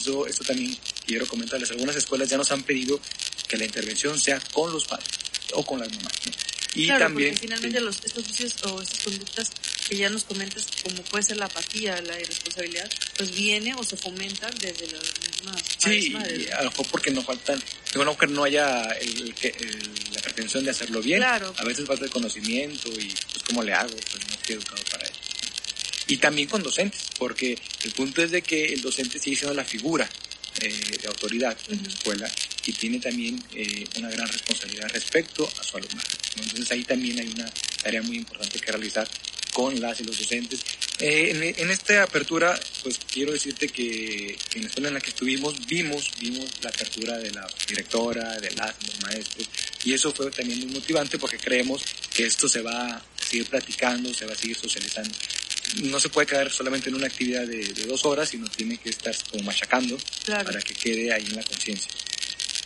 Eso, 0.00 0.26
esto 0.26 0.44
también 0.44 0.76
quiero 1.06 1.26
comentarles. 1.26 1.70
Algunas 1.70 1.96
escuelas 1.96 2.28
ya 2.28 2.36
nos 2.36 2.50
han 2.52 2.62
pedido 2.62 3.00
que 3.48 3.56
la 3.56 3.64
intervención 3.64 4.18
sea 4.20 4.40
con 4.52 4.72
los 4.72 4.84
padres 4.86 5.08
o 5.52 5.64
con 5.64 5.80
las 5.80 5.90
mamás. 5.90 6.12
¿no? 6.26 6.32
Y 6.76 6.86
claro, 6.86 7.04
también... 7.04 7.30
porque 7.34 7.46
finalmente 7.46 7.78
sí. 7.78 7.84
los, 7.84 7.96
estos 8.04 8.26
vicios 8.26 8.54
o 8.64 8.82
estas 8.82 8.98
conductas 9.04 9.50
que 9.88 9.96
ya 9.96 10.10
nos 10.10 10.24
comentas, 10.24 10.66
como 10.82 11.02
puede 11.04 11.22
ser 11.22 11.36
la 11.36 11.44
apatía, 11.44 12.00
la 12.02 12.20
irresponsabilidad, 12.20 12.90
pues 13.16 13.30
viene 13.32 13.74
o 13.74 13.84
se 13.84 13.96
fomenta 13.96 14.50
desde 14.58 14.88
las 14.90 15.02
mismas 15.20 15.62
Sí, 15.78 16.10
¿no? 16.10 16.18
a 16.18 16.62
lo 16.64 16.70
mejor 16.70 16.86
porque 16.90 17.10
nos 17.12 17.24
faltan, 17.24 17.62
digo, 17.92 18.04
no 18.04 18.16
que 18.18 18.26
no 18.26 18.42
haya 18.44 18.82
el, 19.00 19.32
el- 19.42 19.90
la 20.14 20.20
pretensión 20.22 20.64
de 20.64 20.70
hacerlo 20.70 21.00
bien, 21.00 21.18
Claro. 21.20 21.54
a 21.56 21.64
veces 21.64 21.86
falta 21.86 22.06
el 22.06 22.10
conocimiento 22.10 22.88
y 22.90 23.14
pues 23.30 23.42
cómo 23.46 23.62
le 23.62 23.72
hago, 23.72 23.94
pues 23.94 24.26
no 24.26 24.34
estoy 24.34 24.56
educado 24.56 24.82
para. 24.90 25.03
Y 26.06 26.18
también 26.18 26.48
con 26.48 26.62
docentes, 26.62 27.08
porque 27.18 27.58
el 27.84 27.92
punto 27.92 28.22
es 28.22 28.30
de 28.30 28.42
que 28.42 28.72
el 28.72 28.82
docente 28.82 29.18
sigue 29.18 29.36
siendo 29.36 29.54
la 29.54 29.64
figura 29.64 30.08
eh, 30.60 30.98
de 31.00 31.08
autoridad 31.08 31.56
en 31.68 31.82
la 31.82 31.88
escuela 31.88 32.30
y 32.66 32.72
tiene 32.72 33.00
también 33.00 33.42
eh, 33.54 33.84
una 33.98 34.08
gran 34.10 34.28
responsabilidad 34.28 34.88
respecto 34.90 35.50
a 35.58 35.62
su 35.64 35.76
alumnado. 35.76 36.08
¿no? 36.36 36.42
Entonces 36.42 36.70
ahí 36.70 36.84
también 36.84 37.18
hay 37.18 37.28
una 37.28 37.50
tarea 37.82 38.02
muy 38.02 38.18
importante 38.18 38.58
que 38.60 38.70
realizar 38.70 39.08
con 39.54 39.80
las 39.80 40.00
y 40.00 40.04
los 40.04 40.18
docentes. 40.18 40.60
Eh, 40.98 41.30
en, 41.30 41.42
en 41.42 41.70
esta 41.70 42.02
apertura, 42.02 42.58
pues 42.82 43.00
quiero 43.10 43.32
decirte 43.32 43.68
que 43.68 44.36
en 44.54 44.62
la 44.62 44.68
escuela 44.68 44.88
en 44.88 44.94
la 44.94 45.00
que 45.00 45.10
estuvimos 45.10 45.66
vimos, 45.66 46.10
vimos 46.20 46.46
la 46.62 46.70
apertura 46.70 47.18
de 47.18 47.30
la 47.30 47.46
directora, 47.66 48.38
de 48.38 48.50
las, 48.52 48.74
los 48.86 49.00
maestros, 49.00 49.48
y 49.84 49.92
eso 49.92 50.12
fue 50.12 50.30
también 50.30 50.60
muy 50.60 50.74
motivante 50.74 51.18
porque 51.18 51.38
creemos 51.38 51.82
que 52.14 52.26
esto 52.26 52.48
se 52.48 52.62
va 52.62 52.96
a 52.96 53.02
seguir 53.28 53.46
platicando, 53.46 54.12
se 54.12 54.26
va 54.26 54.34
a 54.34 54.36
seguir 54.36 54.56
socializando. 54.56 55.14
No 55.82 56.00
se 56.00 56.08
puede 56.08 56.26
quedar 56.26 56.50
solamente 56.50 56.88
en 56.88 56.94
una 56.96 57.06
actividad 57.06 57.46
de, 57.46 57.64
de 57.72 57.86
dos 57.86 58.04
horas, 58.04 58.28
sino 58.28 58.48
tiene 58.48 58.78
que 58.78 58.90
estar 58.90 59.14
como 59.30 59.44
machacando 59.44 59.96
Claro. 60.24 60.44
para 60.44 60.60
que 60.60 60.74
quede 60.74 61.12
ahí 61.12 61.24
en 61.24 61.36
la 61.36 61.42
conciencia. 61.42 61.90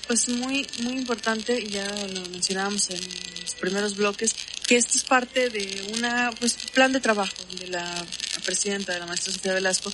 Pues 0.06 0.28
muy, 0.30 0.66
muy 0.80 0.94
importante, 0.94 1.66
ya 1.66 1.86
lo 2.14 2.22
mencionábamos 2.30 2.88
en 2.90 3.00
los 3.42 3.54
primeros 3.56 3.94
bloques, 3.96 4.34
que 4.66 4.76
esto 4.76 4.96
es 4.96 5.04
parte 5.04 5.50
de 5.50 5.86
una, 5.94 6.30
pues, 6.38 6.54
plan 6.72 6.92
de 6.92 7.00
trabajo 7.00 7.34
de 7.58 7.68
la 7.68 8.06
presidenta 8.44 8.94
de 8.94 9.00
la 9.00 9.06
maestra 9.06 9.32
Sofía 9.34 9.52
Velasco, 9.52 9.92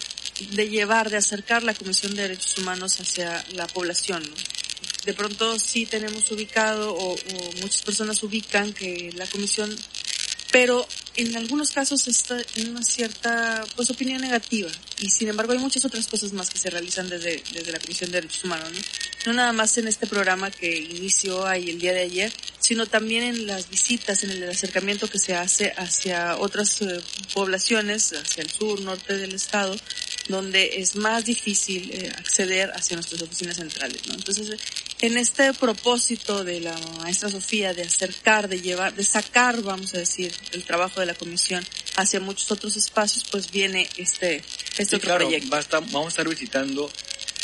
de 0.53 0.69
llevar, 0.69 1.11
de 1.11 1.17
acercar 1.17 1.63
la 1.65 1.75
Comisión 1.75 2.15
de 2.15 2.23
Derechos 2.23 2.59
Humanos 2.59 3.01
hacia 3.01 3.45
la 3.55 3.67
población, 3.67 4.23
¿no? 4.23 4.37
De 5.05 5.15
pronto 5.15 5.59
sí 5.59 5.85
tenemos 5.85 6.31
ubicado, 6.31 6.95
o, 6.95 7.15
o 7.15 7.53
muchas 7.61 7.83
personas 7.83 8.23
ubican 8.23 8.73
que 8.73 9.11
la 9.15 9.27
comisión, 9.27 9.77
pero 10.55 10.87
en 11.17 11.37
algunos 11.37 11.73
casos 11.73 12.07
está 12.07 12.41
en 12.55 12.71
una 12.71 12.85
cierta, 12.85 13.65
pues, 13.75 13.91
opinión 13.91 14.21
negativa, 14.21 14.71
y 15.01 15.11
sin 15.11 15.29
embargo 15.29 15.53
hay 15.53 15.59
muchas 15.59 15.85
otras 15.85 16.07
cosas 16.07 16.33
más 16.33 16.49
que 16.49 16.59
se 16.59 16.71
realizan 16.71 17.09
desde, 17.09 17.43
desde 17.53 17.73
la 17.73 17.81
Comisión 17.81 18.13
de 18.13 18.21
Derechos 18.21 18.45
Humanos, 18.45 18.71
¿no? 18.73 18.79
no 19.27 19.33
nada 19.33 19.53
más 19.53 19.77
en 19.79 19.89
este 19.89 20.07
programa 20.07 20.53
que 20.53 20.79
inició 20.79 21.45
ahí 21.45 21.71
el 21.71 21.81
día 21.81 21.93
de 21.93 22.03
ayer, 22.03 22.33
sino 22.61 22.87
también 22.87 23.25
en 23.25 23.49
las 23.49 23.69
visitas, 23.69 24.23
en 24.23 24.31
el 24.31 24.49
acercamiento 24.49 25.09
que 25.09 25.19
se 25.19 25.35
hace 25.35 25.73
hacia 25.77 26.37
otras 26.37 26.81
eh, 26.83 27.01
poblaciones, 27.33 28.13
hacia 28.13 28.45
el 28.45 28.51
sur, 28.51 28.81
norte 28.81 29.17
del 29.19 29.35
estado, 29.35 29.75
donde 30.29 30.79
es 30.79 30.95
más 30.95 31.25
difícil 31.25 31.91
eh, 31.91 32.13
acceder 32.17 32.71
hacia 32.77 32.97
nuestras 32.97 33.23
oficinas 33.23 33.57
centrales, 33.57 34.07
¿no? 34.07 34.15
Entonces, 34.15 34.57
en 35.07 35.17
este 35.19 35.53
propósito 35.55 36.45
de 36.45 36.61
la 36.61 36.77
maestra 37.01 37.29
Sofía 37.29 37.75
de 37.75 37.83
acercar, 37.83 38.49
de 38.49 38.61
llevar, 38.61 38.95
de 38.95 39.05
sacar, 39.05 39.63
vamos 39.63 39.95
a 39.95 39.99
decir, 39.99 40.33
el 40.53 40.65
trabajo 40.65 41.01
de 41.01 41.07
la 41.07 41.15
comisión 41.15 41.65
hacia 41.97 42.21
muchos 42.21 42.51
otros 42.51 42.77
espacios, 42.77 43.25
pues 43.31 43.51
viene 43.51 43.89
este, 43.97 44.37
este 44.37 44.85
Sí, 44.85 44.97
otro 44.97 45.01
claro, 45.01 45.25
proyecto. 45.27 45.51
va 45.51 45.59
a 45.59 45.61
estar- 45.61 45.83
vamos 45.91 46.07
a 46.07 46.09
estar 46.09 46.29
visitando 46.29 46.91